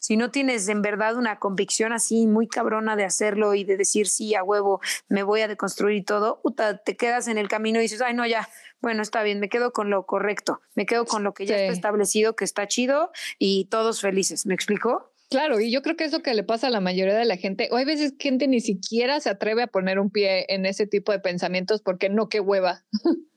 si 0.00 0.16
no 0.16 0.30
tienes 0.30 0.68
en 0.68 0.82
verdad 0.82 1.16
una 1.16 1.38
convicción 1.38 1.92
así 1.92 2.26
muy 2.26 2.48
cabrona 2.48 2.96
de 2.96 3.04
hacerlo 3.04 3.54
y 3.54 3.64
de 3.64 3.76
decir 3.76 4.08
sí 4.08 4.34
a 4.34 4.42
huevo, 4.42 4.80
me 5.08 5.22
voy 5.22 5.42
a 5.42 5.48
deconstruir 5.48 5.96
y 5.96 6.02
todo, 6.02 6.42
te 6.84 6.96
quedas 6.96 7.28
en 7.28 7.38
el 7.38 7.48
camino 7.48 7.78
y 7.78 7.82
dices, 7.82 8.00
ay, 8.00 8.14
no, 8.14 8.26
ya, 8.26 8.48
bueno, 8.80 9.02
está 9.02 9.22
bien, 9.22 9.40
me 9.40 9.48
quedo 9.48 9.72
con 9.72 9.90
lo 9.90 10.06
correcto, 10.06 10.60
me 10.74 10.86
quedo 10.86 11.04
con 11.04 11.24
lo 11.24 11.34
que 11.34 11.46
ya 11.46 11.56
está 11.56 11.72
establecido, 11.72 12.36
que 12.36 12.44
está 12.44 12.66
chido 12.66 13.10
y 13.38 13.66
todos 13.66 14.00
felices. 14.00 14.46
¿Me 14.46 14.54
explico? 14.54 15.12
Claro, 15.30 15.60
y 15.60 15.70
yo 15.70 15.82
creo 15.82 15.96
que 15.96 16.04
eso 16.04 16.22
que 16.22 16.32
le 16.32 16.42
pasa 16.42 16.68
a 16.68 16.70
la 16.70 16.80
mayoría 16.80 17.14
de 17.14 17.26
la 17.26 17.36
gente, 17.36 17.68
o 17.70 17.76
hay 17.76 17.84
veces 17.84 18.14
gente 18.18 18.48
ni 18.48 18.60
siquiera 18.60 19.20
se 19.20 19.28
atreve 19.28 19.62
a 19.62 19.66
poner 19.66 19.98
un 19.98 20.10
pie 20.10 20.46
en 20.48 20.64
ese 20.64 20.86
tipo 20.86 21.12
de 21.12 21.18
pensamientos 21.18 21.82
porque 21.82 22.08
no, 22.08 22.28
qué 22.28 22.40
hueva. 22.40 22.84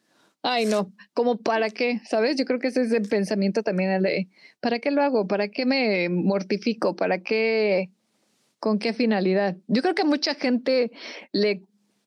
Ay, 0.43 0.65
no, 0.65 0.91
como 1.13 1.37
para 1.37 1.69
qué, 1.69 2.01
¿sabes? 2.03 2.35
Yo 2.35 2.45
creo 2.45 2.59
que 2.59 2.69
ese 2.69 2.81
es 2.81 2.91
el 2.91 3.07
pensamiento 3.07 3.61
también 3.61 3.91
el 3.91 4.01
de, 4.01 4.27
¿para 4.59 4.79
qué 4.79 4.89
lo 4.89 5.03
hago? 5.03 5.27
¿Para 5.27 5.49
qué 5.49 5.65
me 5.65 6.09
mortifico? 6.09 6.95
¿Para 6.95 7.21
qué? 7.21 7.91
¿Con 8.59 8.79
qué 8.79 8.93
finalidad? 8.93 9.57
Yo 9.67 9.83
creo 9.83 9.93
que 9.93 10.03
mucha 10.03 10.33
gente 10.33 10.91
le, 11.31 11.63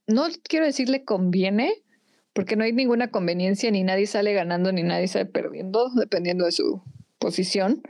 no 0.08 0.26
quiero 0.42 0.66
decir 0.66 0.88
le 0.88 1.04
conviene, 1.04 1.84
porque 2.32 2.56
no 2.56 2.64
hay 2.64 2.72
ninguna 2.72 3.10
conveniencia, 3.12 3.70
ni 3.70 3.84
nadie 3.84 4.08
sale 4.08 4.32
ganando, 4.32 4.72
ni 4.72 4.82
nadie 4.82 5.06
sale 5.06 5.26
perdiendo, 5.26 5.90
dependiendo 5.94 6.44
de 6.44 6.52
su 6.52 6.82
posición, 7.18 7.82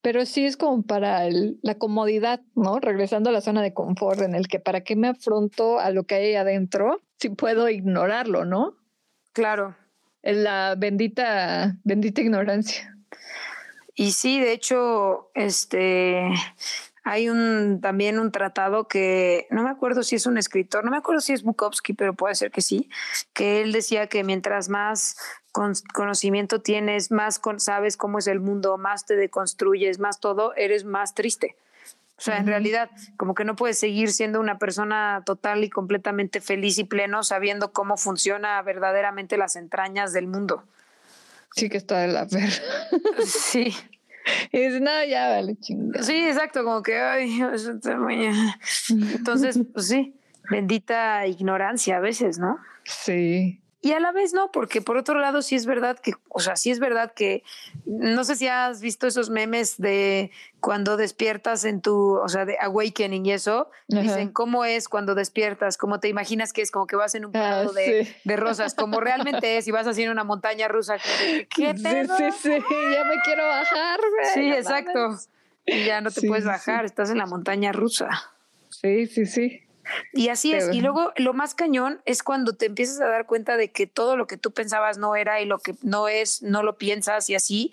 pero 0.00 0.24
sí 0.24 0.46
es 0.46 0.56
como 0.56 0.82
para 0.82 1.28
la 1.30 1.74
comodidad, 1.76 2.40
¿no? 2.54 2.80
Regresando 2.80 3.28
a 3.28 3.32
la 3.32 3.42
zona 3.42 3.62
de 3.62 3.74
confort 3.74 4.22
en 4.22 4.34
el 4.34 4.48
que 4.48 4.58
para 4.58 4.80
qué 4.80 4.96
me 4.96 5.08
afronto 5.08 5.78
a 5.78 5.90
lo 5.90 6.04
que 6.04 6.14
hay 6.16 6.34
adentro 6.34 7.00
si 7.18 7.28
puedo 7.28 7.68
ignorarlo, 7.68 8.46
¿no? 8.46 8.74
Claro, 9.32 9.76
la 10.22 10.74
bendita, 10.76 11.76
bendita 11.84 12.20
ignorancia. 12.20 12.96
Y 13.94 14.12
sí, 14.12 14.40
de 14.40 14.52
hecho, 14.52 15.30
este 15.34 16.30
hay 17.02 17.28
un 17.28 17.80
también 17.80 18.18
un 18.18 18.30
tratado 18.30 18.86
que 18.86 19.46
no 19.50 19.62
me 19.62 19.70
acuerdo 19.70 20.02
si 20.02 20.16
es 20.16 20.26
un 20.26 20.38
escritor, 20.38 20.84
no 20.84 20.90
me 20.90 20.98
acuerdo 20.98 21.20
si 21.20 21.32
es 21.32 21.42
Bukowski, 21.42 21.92
pero 21.94 22.14
puede 22.14 22.34
ser 22.34 22.50
que 22.50 22.60
sí, 22.60 22.88
que 23.32 23.62
él 23.62 23.72
decía 23.72 24.06
que 24.06 24.22
mientras 24.22 24.68
más 24.68 25.16
conocimiento 25.52 26.60
tienes, 26.60 27.10
más 27.10 27.40
sabes 27.56 27.96
cómo 27.96 28.18
es 28.18 28.26
el 28.26 28.40
mundo, 28.40 28.78
más 28.78 29.06
te 29.06 29.16
deconstruyes, 29.16 29.98
más 29.98 30.20
todo, 30.20 30.54
eres 30.54 30.84
más 30.84 31.14
triste. 31.14 31.56
O 32.20 32.22
sea, 32.22 32.36
en 32.36 32.46
realidad, 32.46 32.90
como 33.16 33.34
que 33.34 33.46
no 33.46 33.56
puedes 33.56 33.78
seguir 33.78 34.12
siendo 34.12 34.40
una 34.40 34.58
persona 34.58 35.22
total 35.24 35.64
y 35.64 35.70
completamente 35.70 36.42
feliz 36.42 36.78
y 36.78 36.84
pleno 36.84 37.22
sabiendo 37.22 37.72
cómo 37.72 37.96
funciona 37.96 38.60
verdaderamente 38.60 39.38
las 39.38 39.56
entrañas 39.56 40.12
del 40.12 40.26
mundo. 40.26 40.62
Sí 41.56 41.70
que 41.70 41.78
está 41.78 42.00
de 42.00 42.08
la 42.08 42.26
ver. 42.26 42.50
Sí. 43.24 43.74
Y 44.52 44.58
dice, 44.60 44.80
no, 44.80 45.02
ya 45.08 45.30
vale, 45.30 45.56
chingada. 45.56 46.04
Sí, 46.04 46.14
exacto, 46.14 46.62
como 46.62 46.82
que, 46.82 47.00
ay, 47.00 47.40
entonces, 48.90 49.58
pues 49.72 49.88
sí, 49.88 50.14
bendita 50.50 51.26
ignorancia 51.26 51.96
a 51.96 52.00
veces, 52.00 52.38
¿no? 52.38 52.58
Sí. 52.84 53.62
Y 53.82 53.92
a 53.92 54.00
la 54.00 54.12
vez 54.12 54.34
no, 54.34 54.52
porque 54.52 54.82
por 54.82 54.98
otro 54.98 55.18
lado 55.18 55.40
sí 55.40 55.54
es 55.54 55.64
verdad 55.64 55.98
que, 55.98 56.12
o 56.28 56.40
sea, 56.40 56.54
sí 56.56 56.70
es 56.70 56.80
verdad 56.80 57.12
que, 57.14 57.42
no 57.86 58.24
sé 58.24 58.36
si 58.36 58.46
has 58.46 58.82
visto 58.82 59.06
esos 59.06 59.30
memes 59.30 59.78
de 59.78 60.30
cuando 60.60 60.98
despiertas 60.98 61.64
en 61.64 61.80
tu, 61.80 62.18
o 62.18 62.28
sea, 62.28 62.44
de 62.44 62.58
awakening 62.60 63.24
y 63.24 63.32
eso, 63.32 63.70
dicen 63.88 64.32
cómo 64.32 64.66
es 64.66 64.86
cuando 64.88 65.14
despiertas, 65.14 65.78
cómo 65.78 65.98
te 65.98 66.08
imaginas 66.08 66.52
que 66.52 66.60
es, 66.60 66.70
como 66.70 66.86
que 66.86 66.96
vas 66.96 67.14
en 67.14 67.24
un 67.24 67.30
ah, 67.30 67.40
prado 67.40 67.72
de, 67.72 68.14
de, 68.22 68.36
rosas, 68.36 68.74
como 68.74 69.00
realmente 69.00 69.56
es, 69.56 69.66
y 69.66 69.70
vas 69.70 69.86
así 69.86 70.02
en 70.02 70.10
una 70.10 70.24
montaña 70.24 70.68
rusa. 70.68 70.98
¿Qué 71.48 71.74
pedo? 71.74 72.16
Sí, 72.18 72.24
sí, 72.32 72.52
sí, 72.52 72.74
ya 72.92 73.04
me 73.04 73.16
quiero 73.24 73.46
bajar. 73.46 74.00
Sí, 74.34 74.52
exacto. 74.52 75.16
Y 75.64 75.84
ya 75.84 76.02
no 76.02 76.10
te 76.10 76.26
puedes 76.26 76.44
bajar, 76.44 76.84
estás 76.84 77.10
en 77.10 77.16
la 77.16 77.26
montaña 77.26 77.72
rusa. 77.72 78.10
Sí, 78.68 79.06
sí, 79.06 79.24
sí. 79.24 79.62
Y 80.12 80.28
así 80.28 80.52
es. 80.52 80.72
Y 80.72 80.80
luego 80.80 81.12
lo 81.16 81.32
más 81.32 81.54
cañón 81.54 82.00
es 82.04 82.22
cuando 82.22 82.54
te 82.54 82.66
empiezas 82.66 83.00
a 83.00 83.08
dar 83.08 83.26
cuenta 83.26 83.56
de 83.56 83.72
que 83.72 83.86
todo 83.86 84.16
lo 84.16 84.26
que 84.26 84.36
tú 84.36 84.52
pensabas 84.52 84.98
no 84.98 85.16
era 85.16 85.40
y 85.40 85.46
lo 85.46 85.58
que 85.58 85.74
no 85.82 86.08
es, 86.08 86.42
no 86.42 86.62
lo 86.62 86.78
piensas 86.78 87.30
y 87.30 87.34
así. 87.34 87.72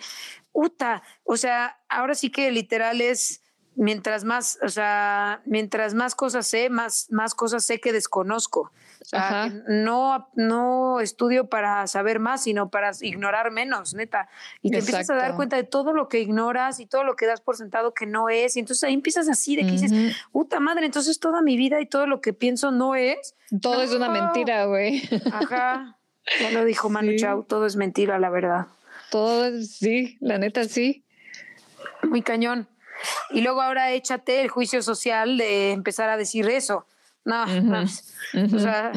Uta, 0.53 1.03
o 1.23 1.37
sea, 1.37 1.79
ahora 1.89 2.15
sí 2.15 2.31
que 2.31 2.51
literal 2.51 3.01
es 3.01 3.41
mientras 3.75 4.23
más, 4.23 4.57
o 4.63 4.69
sea, 4.69 5.41
mientras 5.45 5.93
más 5.93 6.15
cosas 6.15 6.47
sé, 6.47 6.69
más, 6.69 7.07
más 7.11 7.35
cosas 7.35 7.63
sé 7.63 7.79
que 7.79 7.93
desconozco. 7.93 8.71
No, 9.67 10.29
no 10.35 10.99
estudio 10.99 11.49
para 11.49 11.87
saber 11.87 12.19
más, 12.19 12.43
sino 12.43 12.69
para 12.69 12.91
ignorar 13.01 13.51
menos, 13.51 13.93
neta. 13.93 14.29
Y 14.61 14.71
te 14.71 14.79
empiezas 14.79 15.09
a 15.09 15.15
dar 15.15 15.35
cuenta 15.35 15.55
de 15.55 15.63
todo 15.63 15.93
lo 15.93 16.09
que 16.09 16.19
ignoras 16.19 16.79
y 16.79 16.85
todo 16.85 17.03
lo 17.03 17.15
que 17.15 17.25
das 17.25 17.41
por 17.41 17.55
sentado 17.55 17.93
que 17.93 18.05
no 18.05 18.29
es. 18.29 18.57
Y 18.57 18.59
entonces 18.59 18.83
ahí 18.83 18.93
empiezas 18.93 19.29
así 19.29 19.55
de 19.55 19.63
que 19.63 19.71
dices, 19.71 20.17
puta 20.31 20.59
madre, 20.59 20.85
entonces 20.85 21.19
toda 21.19 21.41
mi 21.41 21.57
vida 21.57 21.79
y 21.79 21.85
todo 21.85 22.07
lo 22.07 22.21
que 22.21 22.33
pienso 22.33 22.71
no 22.71 22.95
es. 22.95 23.35
Todo 23.61 23.81
es 23.81 23.91
una 23.91 24.09
mentira, 24.09 24.65
güey. 24.65 25.01
Ajá. 25.31 25.93
Ya 26.41 26.51
lo 26.51 26.65
dijo 26.65 26.89
Manu 26.89 27.15
Chao, 27.15 27.43
todo 27.43 27.65
es 27.65 27.77
mentira, 27.77 28.19
la 28.19 28.29
verdad. 28.29 28.67
Todo 29.11 29.45
es, 29.45 29.77
sí, 29.77 30.17
la 30.19 30.37
neta 30.37 30.65
sí. 30.65 31.05
Muy 32.03 32.21
cañón. 32.21 32.67
Y 33.29 33.41
luego 33.41 33.61
ahora 33.61 33.91
échate 33.91 34.41
el 34.41 34.49
juicio 34.49 34.81
social 34.81 35.37
de 35.37 35.71
empezar 35.71 36.09
a 36.09 36.17
decir 36.17 36.49
eso. 36.49 36.85
No, 37.27 37.45
no. 37.61 37.83
o 37.83 38.59
sea, 38.59 38.91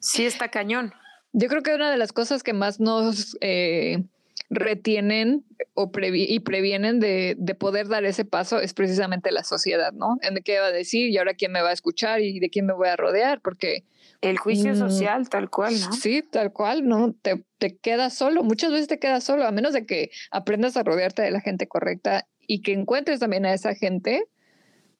sí 0.00 0.26
está 0.26 0.48
cañón. 0.48 0.92
Yo 1.32 1.48
creo 1.48 1.62
que 1.62 1.74
una 1.74 1.92
de 1.92 1.96
las 1.96 2.12
cosas 2.12 2.42
que 2.42 2.52
más 2.52 2.80
nos 2.80 3.38
eh, 3.40 4.02
retienen 4.50 5.44
o 5.74 5.92
y 5.94 6.40
previenen 6.40 6.98
de, 6.98 7.36
de, 7.38 7.54
poder 7.54 7.86
dar 7.86 8.04
ese 8.04 8.24
paso 8.24 8.58
es 8.58 8.74
precisamente 8.74 9.30
la 9.30 9.44
sociedad, 9.44 9.92
¿no? 9.92 10.18
En 10.22 10.34
de 10.34 10.42
qué 10.42 10.58
va 10.58 10.66
a 10.66 10.72
decir 10.72 11.08
y 11.08 11.18
ahora 11.18 11.34
quién 11.34 11.52
me 11.52 11.62
va 11.62 11.70
a 11.70 11.72
escuchar 11.72 12.20
y 12.20 12.40
de 12.40 12.50
quién 12.50 12.66
me 12.66 12.74
voy 12.74 12.88
a 12.88 12.96
rodear, 12.96 13.40
porque... 13.40 13.84
El 14.20 14.38
juicio 14.38 14.72
mm, 14.72 14.76
social, 14.76 15.28
tal 15.28 15.48
cual, 15.48 15.72
¿no? 15.80 15.92
Sí, 15.92 16.22
tal 16.22 16.52
cual, 16.52 16.86
¿no? 16.86 17.14
Te, 17.22 17.44
te 17.58 17.76
quedas 17.76 18.14
solo, 18.14 18.42
muchas 18.42 18.72
veces 18.72 18.88
te 18.88 18.98
quedas 18.98 19.24
solo, 19.24 19.44
a 19.44 19.52
menos 19.52 19.72
de 19.72 19.86
que 19.86 20.10
aprendas 20.30 20.76
a 20.76 20.82
rodearte 20.82 21.22
de 21.22 21.30
la 21.30 21.40
gente 21.40 21.66
correcta 21.66 22.28
y 22.46 22.62
que 22.62 22.72
encuentres 22.72 23.20
también 23.20 23.46
a 23.46 23.54
esa 23.54 23.74
gente. 23.74 24.24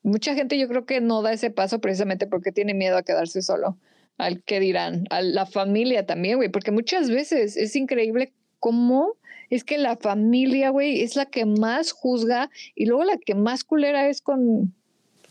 Mucha 0.03 0.35
gente 0.35 0.59
yo 0.59 0.69
creo 0.69 0.85
que 0.85 1.01
no 1.01 1.23
da 1.23 1.33
ese 1.33 1.51
paso 1.51 1.81
precisamente 1.81 2.27
porque 2.27 2.53
tiene 2.53 2.75
miedo 2.75 2.97
a 2.97 3.03
quedarse 3.03 3.43
solo, 3.43 3.77
al 4.19 4.43
que 4.43 4.61
dirán, 4.61 5.05
a 5.11 5.23
la 5.23 5.47
familia 5.47 6.07
también, 6.07 6.37
güey, 6.37 6.49
porque 6.49 6.71
muchas 6.71 7.11
veces 7.11 7.57
es 7.57 7.77
increíble 7.77 8.33
cómo 8.59 9.17
es 9.51 9.65
que 9.65 9.77
la 9.77 9.97
familia, 9.97 10.71
güey, 10.71 11.03
es 11.03 11.15
la 11.15 11.27
que 11.27 11.45
más 11.45 11.93
juzga 11.93 12.51
y 12.75 12.87
luego 12.87 13.05
la 13.05 13.19
que 13.19 13.35
más 13.35 13.65
culera 13.65 14.09
es 14.09 14.23
con, 14.23 14.75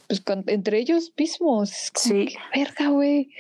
pues, 0.08 0.22
con 0.22 0.44
entre 0.48 0.78
ellos 0.78 1.12
mismos. 1.18 1.92
Sí. 1.96 2.36
verga, 2.56 2.90
güey. 2.90 3.32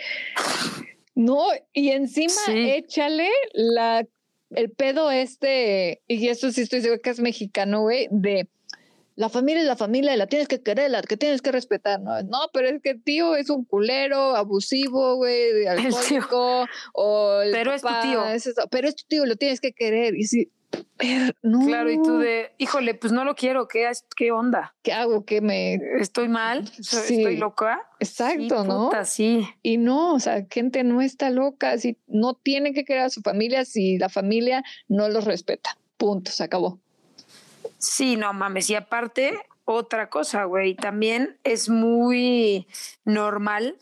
No, 1.14 1.46
y 1.74 1.90
encima 1.90 2.42
échale 2.48 3.30
la 3.54 4.08
el 4.56 4.70
pedo 4.70 5.12
este, 5.12 6.02
y 6.08 6.28
eso 6.28 6.52
sí 6.52 6.62
estoy 6.62 6.82
seguro 6.82 7.02
que 7.02 7.10
es 7.10 7.20
mexicano, 7.20 7.82
güey, 7.82 8.08
de 8.12 8.48
la 9.22 9.30
familia 9.30 9.62
es 9.62 9.68
la 9.68 9.76
familia, 9.76 10.18
la 10.18 10.26
tienes 10.26 10.48
que 10.48 10.64
querer, 10.64 10.90
la 10.90 11.04
que 11.04 11.16
tienes 11.16 11.44
que 11.44 11.52
respetar, 11.52 12.02
¿no? 12.02 12.24
No, 12.24 12.40
pero 12.52 12.68
es 12.68 12.82
que 12.82 12.96
tío 12.96 13.36
es 13.36 13.52
un 13.52 13.66
culero, 13.66 14.36
abusivo, 14.36 15.16
güey, 15.16 15.68
alcohólico, 15.68 16.66
o 16.94 17.40
pero 17.52 17.72
es 17.72 17.84
tu 17.84 17.88
tío. 18.02 18.24
pero 18.72 18.88
es 18.88 18.96
tu 18.96 19.04
tío, 19.08 19.28
lo 19.28 19.36
tienes 19.36 19.62
que 19.62 19.74
querer. 19.74 20.16
Y 20.16 20.24
si, 20.24 20.52
no. 21.44 21.68
Claro, 21.68 21.92
y 21.92 22.02
tú 22.02 22.18
de, 22.18 22.50
híjole, 22.58 22.96
pues 22.96 23.14
no 23.14 23.24
lo 23.24 23.36
quiero, 23.36 23.68
¿qué, 23.68 23.88
qué 24.16 24.32
onda? 24.32 24.74
¿Qué 24.82 24.92
hago? 24.92 25.24
¿Qué 25.24 25.40
me...? 25.40 25.76
¿Estoy 26.00 26.28
mal? 26.28 26.72
¿Estoy 26.80 27.38
loca? 27.38 27.80
Exacto, 28.00 28.64
¿no? 28.64 28.90
sí. 29.06 29.48
Y 29.62 29.78
no, 29.78 30.16
o 30.16 30.20
sea, 30.20 30.48
gente 30.50 30.84
no 30.84 31.00
está 31.00 31.30
loca, 31.30 31.78
si 31.78 31.96
no 32.08 32.34
tiene 32.34 32.74
que 32.74 32.86
querer 32.86 33.04
a 33.04 33.10
su 33.12 33.22
familia 33.22 33.66
si 33.66 34.00
la 34.00 34.10
familia 34.10 34.64
no 34.88 35.10
los 35.10 35.26
respeta. 35.26 35.78
Punto, 35.98 36.32
se 36.32 36.44
acabó. 36.44 36.80
Sí, 37.82 38.16
no 38.16 38.32
mames. 38.32 38.70
Y 38.70 38.76
aparte, 38.76 39.40
otra 39.66 40.10
cosa, 40.10 40.44
güey, 40.46 40.76
también 40.76 41.40
es 41.44 41.68
muy 41.68 42.68
normal 43.06 43.78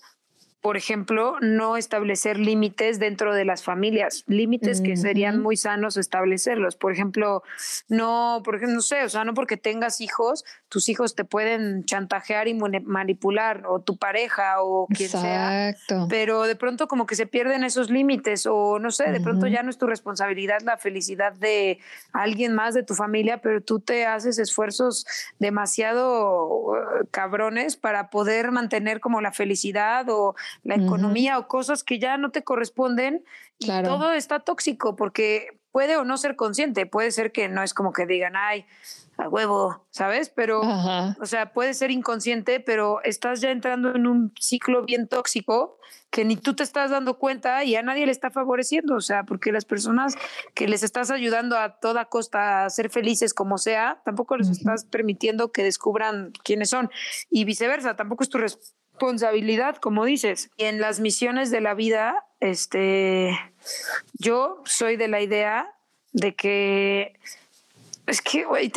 por 0.62 0.76
ejemplo, 0.76 1.38
no 1.40 1.78
establecer 1.78 2.38
límites 2.38 3.00
dentro 3.00 3.34
de 3.34 3.46
las 3.46 3.64
familias, 3.64 4.26
límites 4.28 4.82
que 4.82 4.98
serían 4.98 5.42
muy 5.42 5.56
sanos 5.56 5.96
establecerlos. 5.96 6.76
Por 6.76 6.92
ejemplo, 6.92 7.44
no, 7.88 8.42
por 8.44 8.56
ejemplo, 8.56 8.76
no 8.76 8.82
sé, 8.82 9.04
o 9.06 9.10
sea, 9.10 9.24
no 9.24 9.34
porque 9.34 9.56
tengas 9.56 10.02
hijos, 10.02 10.44
tus 10.68 10.90
hijos 10.90 11.16
te 11.16 11.24
pueden 11.24 11.86
chantajear 11.86 12.50
y 12.50 12.54
manipular, 12.54 13.66
o 13.68 13.80
tu 13.80 13.96
pareja, 13.96 14.62
o 14.62 14.88
quien 14.88 15.10
sea. 15.10 15.76
Pero 16.10 16.44
de 16.44 16.58
pronto 16.58 16.90
como 16.90 17.06
que 17.06 17.16
se 17.16 17.26
pierden 17.26 17.64
esos 17.64 17.90
límites, 17.90 18.46
o 18.46 18.80
no 18.80 18.92
sé, 18.92 19.12
de 19.12 19.22
pronto 19.22 19.48
ya 19.48 19.64
no 19.64 19.70
es 19.70 19.78
tu 19.78 19.88
responsabilidad 19.88 20.60
la 20.62 20.78
felicidad 20.78 21.32
de 21.32 21.80
alguien 22.12 22.54
más 22.54 22.74
de 22.74 22.84
tu 22.84 22.96
familia, 22.96 23.42
pero 23.42 23.62
tú 23.62 23.80
te 23.80 24.06
haces 24.06 24.40
esfuerzos 24.40 25.06
demasiado 25.40 26.46
uh, 26.48 26.76
cabrones 27.12 27.78
para 27.78 28.10
poder 28.10 28.52
mantener 28.52 29.00
como 29.00 29.22
la 29.22 29.32
felicidad 29.32 30.06
o 30.10 30.36
la 30.64 30.76
economía 30.76 31.38
o 31.38 31.48
cosas 31.48 31.84
que 31.84 32.00
ya 32.00 32.18
no 32.18 32.32
te 32.32 32.44
corresponden 32.44 33.24
y 33.58 33.68
todo 33.84 34.14
está 34.14 34.40
tóxico 34.40 34.96
porque 34.96 35.60
puede 35.72 35.98
o 35.98 36.06
no 36.06 36.18
ser 36.18 36.36
consciente, 36.36 36.86
puede 36.86 37.12
ser 37.12 37.32
que 37.32 37.48
no 37.48 37.62
es 37.64 37.74
como 37.74 37.94
que 37.94 38.06
digan, 38.06 38.36
ay, 38.36 38.66
a 39.18 39.28
huevo, 39.28 39.86
¿sabes? 39.92 40.30
Pero, 40.30 40.62
o 40.62 41.26
sea, 41.26 41.52
puede 41.54 41.74
ser 41.74 41.92
inconsciente, 41.92 42.60
pero 42.60 43.02
estás 43.04 43.42
ya 43.42 43.52
entrando 43.52 43.94
en 43.94 44.08
un 44.08 44.34
ciclo 44.40 44.84
bien 44.84 45.08
tóxico 45.08 45.78
que 46.10 46.26
ni 46.26 46.38
tú 46.38 46.56
te 46.56 46.64
estás 46.64 46.90
dando 46.90 47.20
cuenta 47.20 47.64
y 47.64 47.76
a 47.76 47.84
nadie 47.84 48.06
le 48.06 48.12
está 48.12 48.32
favoreciendo, 48.32 48.96
o 48.96 49.02
sea, 49.02 49.24
porque 49.26 49.52
las 49.52 49.66
personas 49.66 50.16
que 50.56 50.68
les 50.68 50.82
estás 50.84 51.12
ayudando 51.12 51.58
a 51.58 51.80
toda 51.80 52.06
costa 52.06 52.66
a 52.66 52.70
ser 52.70 52.90
felices 52.90 53.34
como 53.34 53.58
sea, 53.58 54.02
tampoco 54.06 54.38
les 54.38 54.50
estás 54.50 54.86
permitiendo 54.86 55.52
que 55.52 55.64
descubran 55.64 56.32
quiénes 56.44 56.70
son 56.70 56.90
y 57.30 57.44
viceversa, 57.44 57.96
tampoco 57.96 58.24
es 58.24 58.30
tu 58.30 58.38
responsabilidad, 58.40 58.80
como 59.80 60.06
dices. 60.06 60.52
Y 60.58 60.66
en 60.66 60.80
las 60.80 61.00
misiones 61.00 61.52
de 61.52 61.62
la 61.62 61.74
vida, 61.74 62.26
este, 62.40 63.38
yo 64.14 64.62
soy 64.66 64.96
de 64.98 65.08
la 65.08 65.22
idea 65.22 65.74
de 66.12 66.36
que 66.36 67.20
es 68.10 68.22
que, 68.22 68.44
güey, 68.44 68.72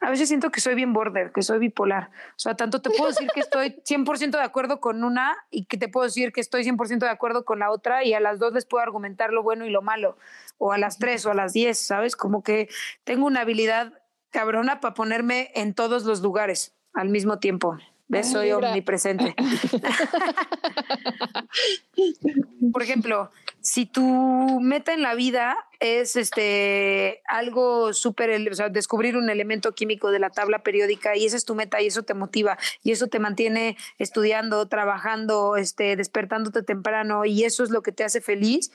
a 0.00 0.10
veces 0.10 0.28
siento 0.28 0.50
que 0.50 0.60
soy 0.60 0.74
bien 0.74 0.92
border, 0.92 1.32
que 1.32 1.42
soy 1.42 1.58
bipolar. 1.58 2.10
O 2.30 2.38
sea, 2.38 2.54
tanto 2.54 2.80
te 2.80 2.90
puedo 2.90 3.08
decir 3.08 3.28
que 3.34 3.40
estoy 3.40 3.80
100% 3.84 4.30
de 4.30 4.42
acuerdo 4.42 4.80
con 4.80 5.02
una 5.02 5.36
y 5.50 5.64
que 5.64 5.76
te 5.76 5.88
puedo 5.88 6.04
decir 6.04 6.32
que 6.32 6.40
estoy 6.40 6.62
100% 6.62 7.00
de 7.00 7.08
acuerdo 7.08 7.44
con 7.44 7.58
la 7.58 7.70
otra 7.70 8.04
y 8.04 8.14
a 8.14 8.20
las 8.20 8.38
dos 8.38 8.52
les 8.52 8.64
puedo 8.64 8.82
argumentar 8.82 9.32
lo 9.32 9.42
bueno 9.42 9.66
y 9.66 9.70
lo 9.70 9.82
malo. 9.82 10.16
O 10.58 10.72
a 10.72 10.78
las 10.78 10.98
tres 10.98 11.26
o 11.26 11.32
a 11.32 11.34
las 11.34 11.52
diez, 11.52 11.78
¿sabes? 11.78 12.14
Como 12.14 12.42
que 12.42 12.68
tengo 13.02 13.26
una 13.26 13.40
habilidad 13.40 13.92
cabrona 14.30 14.80
para 14.80 14.94
ponerme 14.94 15.50
en 15.54 15.74
todos 15.74 16.04
los 16.04 16.22
lugares 16.22 16.74
al 16.92 17.08
mismo 17.08 17.40
tiempo. 17.40 17.76
¿Ves? 18.14 18.30
Soy 18.30 18.52
omnipresente. 18.52 19.34
Por 22.72 22.82
ejemplo, 22.82 23.32
si 23.60 23.86
tu 23.86 24.60
meta 24.60 24.94
en 24.94 25.02
la 25.02 25.16
vida 25.16 25.56
es 25.80 26.14
este 26.14 27.22
algo 27.26 27.92
súper, 27.92 28.30
o 28.50 28.54
sea, 28.54 28.68
descubrir 28.68 29.16
un 29.16 29.30
elemento 29.30 29.74
químico 29.74 30.12
de 30.12 30.20
la 30.20 30.30
tabla 30.30 30.60
periódica 30.60 31.16
y 31.16 31.26
esa 31.26 31.36
es 31.36 31.44
tu 31.44 31.56
meta 31.56 31.82
y 31.82 31.88
eso 31.88 32.04
te 32.04 32.14
motiva 32.14 32.56
y 32.84 32.92
eso 32.92 33.08
te 33.08 33.18
mantiene 33.18 33.76
estudiando, 33.98 34.68
trabajando, 34.68 35.56
este, 35.56 35.96
despertándote 35.96 36.62
temprano 36.62 37.24
y 37.24 37.42
eso 37.42 37.64
es 37.64 37.70
lo 37.70 37.82
que 37.82 37.90
te 37.90 38.04
hace 38.04 38.20
feliz, 38.20 38.70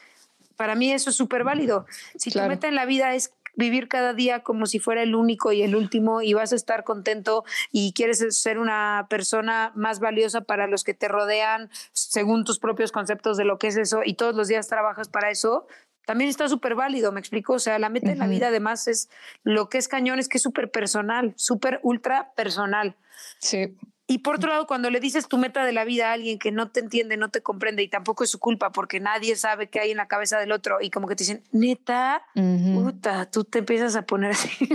para 0.59 0.75
mí 0.75 0.91
eso 0.91 1.11
es 1.11 1.15
súper 1.15 1.45
válido. 1.45 1.85
Si 2.17 2.31
tu 2.31 2.41
meta 2.41 2.67
en 2.67 2.75
la 2.75 2.85
vida 2.85 3.15
es 3.15 3.31
vivir 3.55 3.87
cada 3.87 4.13
día 4.13 4.43
como 4.43 4.65
si 4.65 4.79
fuera 4.79 5.03
el 5.03 5.15
único 5.15 5.51
y 5.51 5.61
el 5.61 5.75
último 5.75 6.21
y 6.21 6.33
vas 6.33 6.53
a 6.53 6.55
estar 6.55 6.83
contento 6.83 7.43
y 7.71 7.93
quieres 7.93 8.25
ser 8.37 8.59
una 8.59 9.07
persona 9.09 9.71
más 9.75 9.99
valiosa 9.99 10.41
para 10.41 10.67
los 10.67 10.83
que 10.83 10.93
te 10.93 11.07
rodean 11.07 11.69
según 11.93 12.43
tus 12.43 12.59
propios 12.59 12.91
conceptos 12.91 13.37
de 13.37 13.45
lo 13.45 13.57
que 13.57 13.67
es 13.67 13.77
eso 13.77 14.01
y 14.03 14.15
todos 14.15 14.35
los 14.35 14.47
días 14.47 14.67
trabajas 14.67 15.09
para 15.09 15.29
eso, 15.29 15.67
también 16.09 16.31
está 16.31 16.49
súper 16.49 16.73
válido, 16.73 17.11
me 17.11 17.19
explico. 17.19 17.53
O 17.53 17.59
sea, 17.59 17.77
la 17.77 17.89
meta 17.89 18.11
en 18.11 18.17
la 18.17 18.25
vida 18.25 18.47
además 18.47 18.87
es 18.87 19.09
lo 19.43 19.69
que 19.69 19.77
es 19.77 19.87
cañón, 19.87 20.17
es 20.17 20.27
que 20.27 20.37
es 20.37 20.41
súper 20.41 20.71
personal, 20.71 21.33
súper 21.35 21.79
ultra 21.83 22.31
personal. 22.35 22.95
Sí. 23.37 23.77
Y 24.11 24.17
por 24.17 24.37
otro 24.37 24.49
lado, 24.49 24.65
cuando 24.65 24.89
le 24.89 24.99
dices 24.99 25.27
tu 25.27 25.37
meta 25.37 25.63
de 25.63 25.71
la 25.71 25.85
vida 25.85 26.09
a 26.09 26.13
alguien 26.13 26.39
que 26.39 26.51
no 26.51 26.71
te 26.71 26.79
entiende, 26.79 27.15
no 27.15 27.29
te 27.29 27.43
comprende 27.43 27.83
y 27.83 27.87
tampoco 27.87 28.23
es 28.23 28.31
su 28.31 28.39
culpa 28.39 28.71
porque 28.71 28.99
nadie 28.99 29.35
sabe 29.35 29.69
qué 29.69 29.81
hay 29.81 29.91
en 29.91 29.97
la 29.97 30.07
cabeza 30.07 30.39
del 30.39 30.51
otro 30.51 30.81
y 30.81 30.89
como 30.89 31.07
que 31.07 31.15
te 31.15 31.25
dicen, 31.25 31.43
neta, 31.51 32.23
puta, 32.33 33.29
tú 33.29 33.43
te 33.43 33.59
empiezas 33.59 33.95
a 33.95 34.07
poner 34.07 34.31
así, 34.31 34.67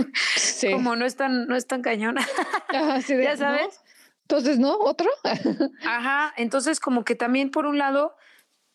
como 0.71 0.95
no 0.95 1.05
es 1.05 1.17
tan, 1.17 1.47
no 1.47 1.57
es 1.57 1.67
tan 1.67 1.81
cañona. 1.81 2.25
ya 3.09 3.35
sabes. 3.35 3.81
Entonces, 4.21 4.57
¿no? 4.57 4.73
¿Otro? 4.77 5.09
Ajá, 5.85 6.33
entonces 6.37 6.79
como 6.79 7.03
que 7.03 7.15
también 7.15 7.51
por 7.51 7.65
un 7.65 7.77
lado, 7.77 8.15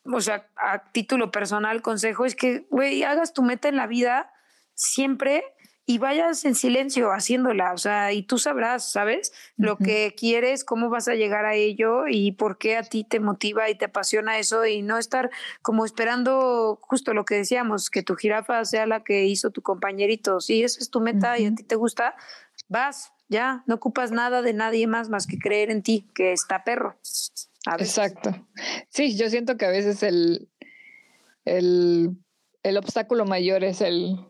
o 0.05 0.21
sea, 0.21 0.47
a 0.57 0.93
título 0.93 1.31
personal, 1.31 1.81
consejo 1.81 2.27
es 2.27 2.37
que, 2.37 2.67
güey, 2.69 3.03
hagas 3.03 3.33
tu 3.33 3.43
meta 3.43 3.71
en 3.71 3.77
la 3.77 3.87
vida 3.87 4.31
siempre 4.75 5.43
y 5.91 5.99
vayas 5.99 6.45
en 6.45 6.55
silencio 6.55 7.11
haciéndola, 7.11 7.73
o 7.73 7.77
sea, 7.77 8.13
y 8.13 8.23
tú 8.23 8.39
sabrás, 8.39 8.93
¿sabes? 8.93 9.33
Lo 9.57 9.77
que 9.77 10.15
quieres, 10.17 10.63
cómo 10.63 10.89
vas 10.89 11.09
a 11.09 11.17
llegar 11.17 11.47
a 11.47 11.57
ello 11.57 12.07
y 12.09 12.31
por 12.31 12.59
qué 12.59 12.77
a 12.77 12.85
ti 12.85 13.03
te 13.03 13.19
motiva 13.19 13.69
y 13.69 13.75
te 13.75 13.87
apasiona 13.87 14.39
eso 14.39 14.65
y 14.65 14.83
no 14.83 14.99
estar 14.99 15.31
como 15.63 15.85
esperando 15.85 16.79
justo 16.81 17.13
lo 17.13 17.25
que 17.25 17.35
decíamos, 17.35 17.91
que 17.91 18.05
tu 18.05 18.15
jirafa 18.15 18.65
sea 18.65 18.87
la 18.87 19.03
que 19.03 19.25
hizo 19.25 19.51
tu 19.51 19.63
compañerito. 19.63 20.41
Si 20.41 20.63
esa 20.63 20.79
es 20.79 20.91
tu 20.91 21.01
meta 21.01 21.37
y 21.41 21.47
a 21.47 21.55
ti 21.57 21.65
te 21.65 21.75
gusta, 21.75 22.15
vas, 22.69 23.13
ya, 23.29 23.65
no 23.67 23.75
ocupas 23.75 24.13
nada 24.13 24.43
de 24.43 24.53
nadie 24.53 24.87
más 24.87 25.09
más 25.09 25.27
que 25.27 25.41
creer 25.41 25.73
en 25.73 25.83
ti, 25.83 26.09
que 26.15 26.31
está 26.31 26.63
perro. 26.63 27.01
Exacto. 27.81 28.47
Sí, 28.91 29.17
yo 29.17 29.29
siento 29.29 29.57
que 29.57 29.67
a 29.67 29.71
veces 29.71 30.05
el, 30.05 30.49
el, 31.45 32.11
el 32.63 32.77
obstáculo 32.77 33.25
mayor 33.25 33.65
es 33.65 33.81
el, 33.81 34.30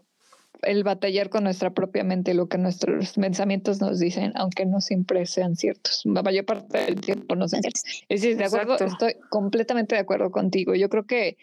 el 0.62 0.84
batallar 0.84 1.28
con 1.30 1.44
nuestra 1.44 1.70
propia 1.70 2.04
mente, 2.04 2.34
lo 2.34 2.48
que 2.48 2.58
nuestros 2.58 3.14
pensamientos 3.14 3.80
nos 3.80 3.98
dicen, 3.98 4.32
aunque 4.34 4.66
no 4.66 4.80
siempre 4.80 5.26
sean 5.26 5.56
ciertos. 5.56 6.02
La 6.04 6.22
mayor 6.22 6.44
parte 6.44 6.78
del 6.78 7.00
tiempo 7.00 7.36
no 7.36 7.48
sean 7.48 7.62
ciertos. 7.62 7.82
Es 8.08 8.22
decir, 8.22 8.36
de 8.36 8.44
acuerdo, 8.44 8.76
estoy 8.84 9.16
completamente 9.28 9.94
de 9.94 10.00
acuerdo 10.00 10.30
contigo. 10.30 10.74
Yo 10.74 10.88
creo 10.88 11.06
que 11.06 11.36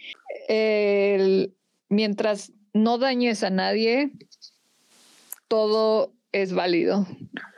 el, 0.47 1.53
mientras 1.89 2.51
no 2.73 2.97
dañes 2.97 3.43
a 3.43 3.49
nadie, 3.49 4.12
todo 5.47 6.13
es 6.32 6.54
válido. 6.54 7.08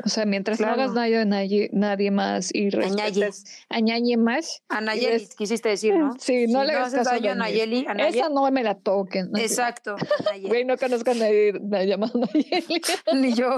O 0.05 0.09
sea, 0.09 0.25
mientras 0.25 0.59
no 0.59 0.67
hagas 0.67 0.93
nadie, 0.93 1.25
nadie, 1.25 1.69
nadie 1.73 2.11
más 2.11 2.53
y 2.53 2.69
respetes 2.69 3.65
añañe 3.69 4.17
más. 4.17 4.63
A 4.69 4.81
Nayeli, 4.81 5.27
quisiste 5.37 5.69
decir, 5.69 5.95
¿no? 5.95 6.13
Sí, 6.19 6.47
no 6.47 6.63
le 6.63 6.73
hagas 6.73 6.93
daño 7.05 7.31
a 7.31 7.35
Nayeli, 7.35 7.85
Esa 7.97 8.29
no 8.29 8.49
me 8.51 8.63
la 8.63 8.75
toquen. 8.75 9.29
Exacto. 9.35 9.95
Güey, 10.41 10.65
no 10.65 10.77
conozco 10.77 11.11
a 11.11 11.15
nadie 11.15 11.53
llamado 11.87 12.19
Nayeli. 12.19 12.81
Ni 13.13 13.33
yo. 13.33 13.57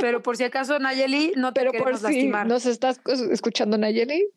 Pero 0.00 0.22
por 0.22 0.36
si 0.36 0.44
acaso, 0.44 0.78
Nayeli, 0.78 1.32
no 1.36 1.52
te 1.52 1.60
Pero 1.60 1.72
por 1.72 1.96
si 1.96 2.02
lastimar. 2.02 2.46
nos 2.46 2.66
estás 2.66 3.00
escuchando, 3.30 3.78
Nayeli, 3.78 4.28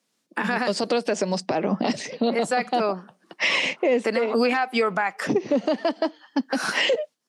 nosotros 0.66 1.04
te 1.04 1.12
hacemos 1.12 1.44
paro. 1.44 1.78
Exacto. 2.36 3.06
Este... 3.82 4.12
we 4.36 4.52
have 4.52 4.70
your 4.72 4.94
back. 4.94 5.24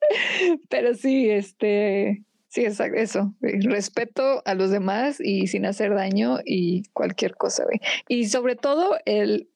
Pero 0.68 0.94
sí, 0.94 1.30
este, 1.30 2.24
sí, 2.48 2.64
exacto, 2.64 2.98
eso, 2.98 3.34
respeto 3.40 4.42
a 4.44 4.54
los 4.54 4.70
demás 4.70 5.18
y 5.20 5.46
sin 5.46 5.66
hacer 5.66 5.94
daño 5.94 6.38
y 6.44 6.84
cualquier 6.92 7.36
cosa, 7.36 7.64
güey. 7.64 7.80
Y 8.08 8.26
sobre 8.26 8.56
todo 8.56 8.96
el 9.04 9.48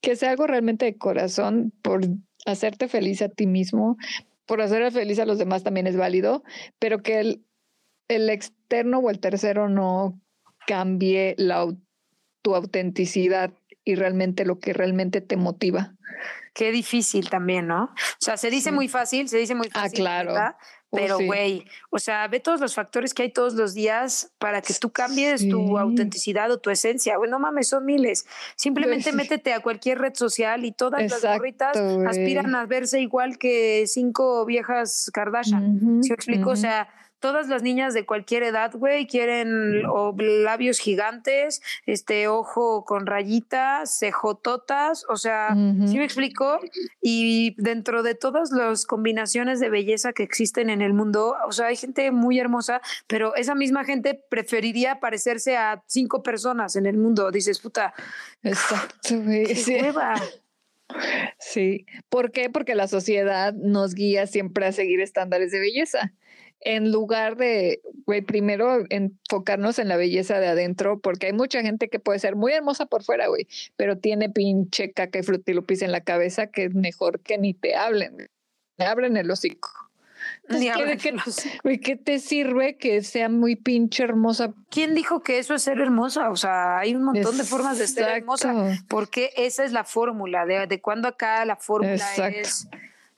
que 0.00 0.16
sea 0.16 0.30
algo 0.30 0.46
realmente 0.46 0.84
de 0.84 0.98
corazón 0.98 1.72
por 1.82 2.02
hacerte 2.46 2.88
feliz 2.88 3.22
a 3.22 3.28
ti 3.28 3.46
mismo, 3.46 3.96
por 4.46 4.60
hacer 4.60 4.92
feliz 4.92 5.18
a 5.18 5.26
los 5.26 5.38
demás 5.38 5.62
también 5.62 5.86
es 5.86 5.96
válido, 5.96 6.44
pero 6.78 7.02
que 7.02 7.20
el, 7.20 7.44
el 8.08 8.28
externo 8.28 8.98
o 8.98 9.10
el 9.10 9.18
tercero 9.18 9.68
no 9.68 10.20
cambie 10.66 11.34
la, 11.38 11.74
tu 12.42 12.54
autenticidad 12.54 13.52
y 13.84 13.94
realmente 13.94 14.44
lo 14.44 14.58
que 14.58 14.72
realmente 14.72 15.20
te 15.20 15.36
motiva. 15.36 15.94
Qué 16.54 16.70
difícil 16.70 17.28
también, 17.28 17.66
¿no? 17.66 17.84
O 17.84 18.20
sea, 18.20 18.36
se 18.36 18.48
dice 18.48 18.70
muy 18.72 18.88
fácil, 18.88 19.28
se 19.28 19.38
dice 19.38 19.54
muy 19.54 19.68
ah, 19.74 19.82
fácil. 19.82 20.06
Ah, 20.06 20.22
claro. 20.22 20.56
Pero, 20.94 21.18
güey, 21.18 21.64
o 21.90 21.98
sea, 21.98 22.26
ve 22.28 22.38
todos 22.38 22.60
los 22.60 22.74
factores 22.74 23.14
que 23.14 23.24
hay 23.24 23.32
todos 23.32 23.54
los 23.54 23.74
días 23.74 24.30
para 24.38 24.62
que 24.62 24.72
tú 24.74 24.92
cambies 24.92 25.48
tu 25.48 25.76
autenticidad 25.76 26.50
o 26.52 26.58
tu 26.58 26.70
esencia. 26.70 27.16
Güey, 27.16 27.28
no 27.30 27.38
mames, 27.38 27.68
son 27.68 27.84
miles. 27.84 28.26
Simplemente 28.56 29.12
métete 29.12 29.52
a 29.52 29.60
cualquier 29.60 29.98
red 29.98 30.14
social 30.14 30.64
y 30.64 30.72
todas 30.72 31.10
las 31.10 31.22
gorritas 31.22 31.76
aspiran 32.06 32.54
a 32.54 32.66
verse 32.66 33.00
igual 33.00 33.38
que 33.38 33.84
cinco 33.86 34.44
viejas 34.44 35.10
Kardashian. 35.12 36.00
¿Sí 36.02 36.10
me 36.10 36.14
explico? 36.14 36.50
O 36.50 36.56
sea, 36.56 36.88
todas 37.24 37.48
las 37.48 37.62
niñas 37.62 37.94
de 37.94 38.04
cualquier 38.04 38.42
edad, 38.42 38.70
güey, 38.74 39.06
quieren 39.06 39.86
o 39.86 40.14
labios 40.18 40.78
gigantes, 40.78 41.62
este 41.86 42.28
ojo 42.28 42.84
con 42.84 43.06
rayitas, 43.06 43.98
cejototas, 43.98 45.06
o 45.08 45.16
sea, 45.16 45.48
¿sí 45.86 45.96
me 45.96 46.04
explico? 46.04 46.60
Y 47.00 47.54
dentro 47.56 48.02
de 48.02 48.14
todas 48.14 48.50
las 48.50 48.84
combinaciones 48.84 49.58
de 49.58 49.70
belleza 49.70 50.12
que 50.12 50.22
existen 50.22 50.68
en 50.68 50.82
el 50.82 50.92
mundo, 50.92 51.34
o 51.48 51.52
sea, 51.52 51.68
hay 51.68 51.76
gente 51.76 52.10
muy 52.10 52.38
hermosa, 52.38 52.82
pero 53.06 53.34
esa 53.36 53.54
misma 53.54 53.84
gente 53.84 54.22
preferiría 54.28 55.00
parecerse 55.00 55.56
a 55.56 55.82
cinco 55.86 56.22
personas 56.22 56.76
en 56.76 56.84
el 56.84 56.98
mundo. 56.98 57.30
Dices, 57.30 57.58
puta, 57.58 57.94
exacto, 58.42 59.18
güey. 59.22 59.46
Sí. 59.54 59.76
Sí, 61.38 61.86
¿por 62.10 62.32
qué? 62.32 62.50
Porque 62.50 62.74
la 62.74 62.86
sociedad 62.86 63.54
nos 63.54 63.94
guía 63.94 64.26
siempre 64.26 64.66
a 64.66 64.72
seguir 64.72 65.00
estándares 65.00 65.50
de 65.52 65.60
belleza 65.60 66.12
en 66.64 66.90
lugar 66.90 67.36
de, 67.36 67.80
güey, 68.06 68.22
primero 68.22 68.84
enfocarnos 68.88 69.78
en 69.78 69.88
la 69.88 69.96
belleza 69.96 70.40
de 70.40 70.48
adentro, 70.48 70.98
porque 70.98 71.26
hay 71.26 71.32
mucha 71.32 71.62
gente 71.62 71.88
que 71.88 72.00
puede 72.00 72.18
ser 72.18 72.36
muy 72.36 72.52
hermosa 72.52 72.86
por 72.86 73.04
fuera, 73.04 73.28
güey, 73.28 73.46
pero 73.76 73.98
tiene 73.98 74.30
pinche 74.30 74.92
caca 74.92 75.18
y 75.18 75.22
frutilupis 75.22 75.82
en 75.82 75.92
la 75.92 76.00
cabeza 76.00 76.48
que 76.48 76.64
es 76.64 76.74
mejor 76.74 77.20
que 77.20 77.38
ni 77.38 77.54
te 77.54 77.76
hablen, 77.76 78.28
me 78.78 78.84
abren 78.86 79.16
el 79.16 79.30
hocico. 79.30 79.68
¿qué, 80.48 81.80
¿Qué 81.80 81.96
te 81.96 82.18
sirve 82.18 82.76
que 82.76 83.02
sea 83.02 83.28
muy 83.28 83.56
pinche 83.56 84.02
hermosa? 84.02 84.54
¿Quién 84.70 84.94
dijo 84.94 85.22
que 85.22 85.38
eso 85.38 85.54
es 85.54 85.62
ser 85.62 85.80
hermosa? 85.80 86.30
O 86.30 86.36
sea, 86.36 86.78
hay 86.78 86.94
un 86.94 87.04
montón 87.04 87.36
de 87.36 87.44
formas 87.44 87.78
de 87.78 87.86
ser 87.86 88.08
hermosa, 88.08 88.78
porque 88.88 89.32
esa 89.36 89.64
es 89.64 89.72
la 89.72 89.84
fórmula, 89.84 90.46
de, 90.46 90.66
de 90.66 90.80
cuando 90.80 91.08
acá 91.08 91.44
la 91.44 91.56
fórmula 91.56 92.06
es 92.28 92.68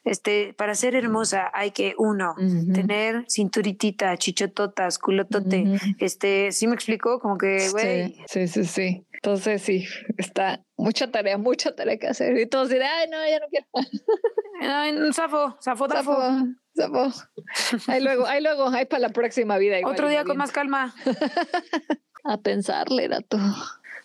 este, 0.07 0.55
para 0.55 0.77
ser 0.77 0.95
hermosa 0.95 1.51
hay 1.53 1.73
que, 1.73 1.95
uno, 1.99 2.37
tener 2.73 3.25
cinturitita, 3.29 4.17
chichototas, 4.17 4.99
culotote. 5.01 5.81
Este, 5.99 6.53
¿sí 6.53 6.69
me 6.69 6.77
explicó? 6.77 7.19
Como 7.19 7.37
que, 7.37 7.69
güey. 7.71 8.15
Sí, 8.29 8.47
sí, 8.47 8.65
sí, 8.65 9.05
Entonces, 9.15 9.63
sí, 9.63 9.85
está 10.17 10.65
mucha 10.77 11.11
tarea, 11.11 11.39
mucha 11.39 11.75
tarea 11.75 11.99
que 11.99 12.07
hacer. 12.07 12.39
Y 12.39 12.47
todos 12.47 12.69
dirán, 12.69 12.89
ay, 13.01 13.11
no, 13.11 13.17
ya 13.29 13.41
no 13.41 13.47
quiero. 13.49 13.67
ay, 14.61 15.13
zafo, 15.13 15.57
zafo, 15.61 15.89
zafo. 15.89 16.17
Zafo. 16.77 17.13
Ahí 17.89 18.01
luego, 18.01 18.27
ahí 18.27 18.41
luego, 18.41 18.69
ahí 18.69 18.87
para 18.87 19.01
la 19.01 19.09
próxima 19.09 19.59
vida. 19.59 19.77
Otro 19.85 20.09
día 20.09 20.23
con 20.23 20.37
más 20.37 20.53
calma. 20.53 20.95
a 22.25 22.37
pensarle, 22.39 23.07
era 23.07 23.23
todo. 23.23 23.55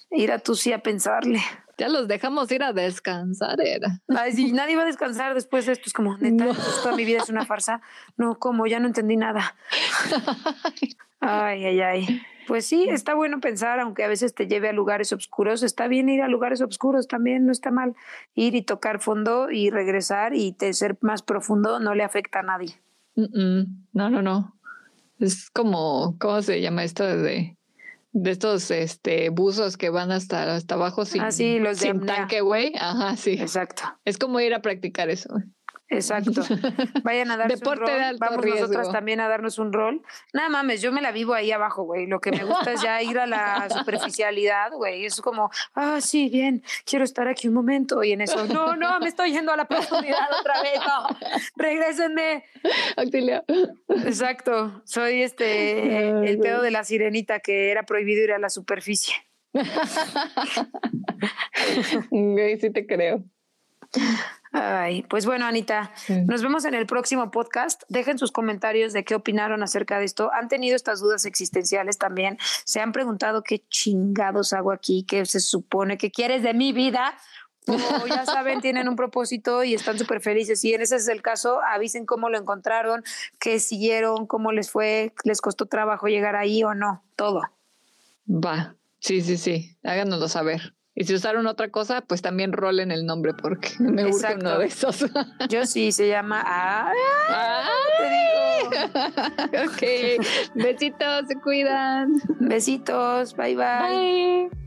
Ir 0.10 0.32
a 0.32 0.40
tú 0.40 0.56
sí 0.56 0.74
a 0.74 0.80
pensarle. 0.80 1.42
Ya 1.82 1.89
los 1.89 2.08
dejamos 2.08 2.52
ir 2.52 2.62
a 2.62 2.74
descansar, 2.74 3.60
era. 3.60 4.02
Ay, 4.08 4.34
sí, 4.34 4.52
nadie 4.52 4.76
va 4.76 4.84
a 4.84 4.86
descansar 4.86 5.34
después 5.34 5.65
de 5.65 5.72
esto. 5.72 5.86
Es 5.88 5.94
como, 5.94 6.15
neta, 6.20 6.46
toda 6.84 6.96
mi 6.96 7.06
vida 7.06 7.24
es 7.24 7.30
una 7.30 7.44
farsa. 7.44 7.82
No, 8.17 8.38
como, 8.38 8.67
ya 8.67 8.80
no 8.80 8.86
entendí 8.86 9.17
nada. 9.17 9.56
Ay, 11.20 11.65
ay, 11.65 11.82
ay. 11.82 12.22
Pues 12.48 12.67
sí, 12.67 12.88
está 12.88 13.15
bueno 13.15 13.39
pensar, 13.39 13.80
aunque 13.80 14.04
a 14.04 14.08
veces 14.08 14.36
te 14.36 14.46
lleve 14.46 14.70
a 14.70 14.74
lugares 14.74 15.12
oscuros, 15.12 15.63
está 15.63 15.88
bien 15.88 16.08
ir 16.08 16.22
a 16.22 16.28
lugares 16.28 16.62
oscuros 16.62 17.08
también, 17.08 17.48
no 17.48 17.52
está 17.52 17.72
mal. 17.72 17.96
Ir 18.36 18.54
y 18.54 18.62
tocar 18.62 19.00
fondo 19.00 19.50
y 19.50 19.72
regresar 19.72 20.36
y 20.36 20.56
ser 20.74 21.00
más 21.02 21.24
profundo 21.24 21.80
no 21.80 21.96
le 21.96 22.04
afecta 22.04 22.41
a 22.41 22.44
nadie. 22.44 22.80
No, 23.15 24.12
no, 24.12 24.22
no. 24.22 24.56
Es 25.17 25.50
como, 25.50 26.15
¿cómo 26.20 26.44
se 26.44 26.62
llama 26.62 26.84
esto 26.84 27.04
de 27.04 27.58
de 28.13 28.32
estos 28.32 28.71
este 28.71 29.30
buzos 29.30 29.78
que 29.78 29.89
van 29.89 30.12
hasta 30.12 30.56
hasta 30.56 30.76
abajo 30.76 31.06
sin, 31.06 31.21
ah, 31.21 31.32
sí, 31.32 31.60
los 31.60 31.78
sin 31.78 32.06
tanque, 32.06 32.41
güey. 32.41 32.74
Ajá, 32.80 33.15
sí. 33.15 33.34
Exacto. 33.34 33.84
Es 34.06 34.17
como 34.17 34.39
ir 34.39 34.54
a 34.54 34.62
practicar 34.62 35.10
eso. 35.10 35.30
Exacto. 35.91 36.41
Vayan 37.04 37.30
a 37.32 37.38
darnos 37.38 37.62
un 37.62 37.75
rol. 37.75 38.17
Vamos 38.17 38.45
nosotras 38.45 38.91
también 38.91 39.19
a 39.19 39.27
darnos 39.27 39.60
un 39.60 39.73
rol. 39.73 40.01
Nada 40.34 40.49
mames, 40.49 40.82
yo 40.82 40.91
me 40.91 41.01
la 41.01 41.12
vivo 41.12 41.34
ahí 41.34 41.51
abajo, 41.51 41.84
güey. 41.84 42.08
Lo 42.08 42.21
que 42.21 42.32
me 42.32 42.45
gusta 42.45 42.71
es 42.71 42.82
ya 42.82 43.01
ir 43.01 43.19
a 43.19 43.27
la 43.27 43.67
superficialidad, 43.77 44.71
güey. 44.71 45.06
Es 45.06 45.21
como, 45.21 45.51
ah, 45.75 45.99
sí, 45.99 46.30
bien, 46.30 46.63
quiero 46.86 47.04
estar 47.04 47.27
aquí 47.27 47.49
un 47.49 47.54
momento. 47.54 48.04
Y 48.04 48.13
en 48.13 48.21
eso, 48.21 48.47
no, 48.47 48.77
no, 48.77 48.99
me 48.99 49.10
estoy 49.10 49.34
yendo 49.34 49.51
a 49.51 49.58
la 49.58 49.65
profundidad 49.65 50.30
otra 50.39 50.62
vez. 50.62 50.80
No, 50.80 51.08
regrésenme. 51.58 52.45
Auxilio. 52.95 53.43
Exacto. 53.89 54.82
Soy 54.86 55.23
este, 55.23 56.10
el 56.10 56.39
pedo 56.39 56.62
de 56.62 56.71
la 56.71 56.86
sirenita 56.86 57.39
que 57.39 57.69
era 57.69 57.84
prohibido 57.84 58.23
ir 58.23 58.32
a 58.32 58.39
la 58.39 58.49
superficie. 58.49 59.13
Güey, 62.10 62.60
sí 62.60 62.71
te 62.71 62.88
creo. 62.88 63.23
Ay, 64.54 65.04
pues 65.04 65.26
bueno, 65.26 65.46
Anita, 65.46 65.94
nos 66.26 66.44
vemos 66.44 66.66
en 66.66 66.74
el 66.74 66.86
próximo 66.86 67.32
podcast. 67.32 67.84
Dejen 67.88 68.18
sus 68.18 68.34
comentarios 68.34 68.92
de 68.92 69.06
qué 69.06 69.16
opinaron 69.16 69.64
acerca 69.64 69.98
de 69.98 70.04
esto. 70.04 70.30
¿Han 70.34 70.50
tenido 70.50 70.76
estas 70.76 71.00
dudas 71.00 71.24
existenciales 71.26 71.98
también? 71.98 72.38
¿Se 72.66 72.82
han 72.82 72.92
preguntado 72.92 73.44
qué 73.44 73.64
chingados 73.70 74.52
hago 74.52 74.74
aquí? 74.74 75.06
¿Qué 75.08 75.26
se 75.26 75.40
supone 75.40 75.98
que 75.98 76.12
quieres 76.12 76.44
de 76.44 76.54
mi 76.54 76.74
vida? 76.74 77.18
O 77.68 78.08
ya 78.08 78.26
saben, 78.26 78.60
tienen 78.62 78.90
un 78.90 78.98
propósito 78.98 79.64
y 79.64 79.74
están 79.74 79.98
súper 79.98 80.20
felices. 80.20 80.62
Y 80.66 80.74
en 80.74 80.82
ese 80.82 80.98
es 80.98 81.08
el 81.08 81.22
caso, 81.22 81.62
avisen 81.62 82.06
cómo 82.06 82.30
lo 82.30 82.38
encontraron, 82.38 83.04
qué 83.40 83.58
siguieron, 83.62 84.28
cómo 84.28 84.52
les 84.52 84.70
fue, 84.70 85.14
les 85.24 85.40
costó 85.40 85.68
trabajo 85.68 86.08
llegar 86.08 86.36
ahí 86.36 86.62
o 86.66 86.74
no, 86.74 87.06
todo. 87.16 87.42
Va, 88.28 88.76
sí, 89.00 89.22
sí, 89.22 89.38
sí, 89.38 89.78
háganoslo 89.84 90.28
saber. 90.28 90.74
Y 90.93 91.06
si 91.06 91.13
usaron 91.13 91.47
otra 91.47 91.69
cosa, 91.69 92.01
pues 92.01 92.21
también 92.21 92.51
rolen 92.51 92.91
el 92.91 93.06
nombre 93.06 93.34
porque 93.34 93.69
me 93.80 94.04
gusta 94.04 94.36
uno 94.36 94.60
de 94.60 94.65
esos. 94.65 95.06
Yo 95.49 95.65
sí, 95.65 95.91
se 95.91 96.08
llama 96.08 96.43
ah, 96.45 96.91
te 97.97 98.04
digo. 98.10 99.65
ok. 99.71 100.54
Besitos, 100.56 101.27
se 101.27 101.36
cuidan. 101.36 102.21
Besitos, 102.39 103.36
bye. 103.36 103.56
bye. 103.56 104.49
bye. 104.49 104.61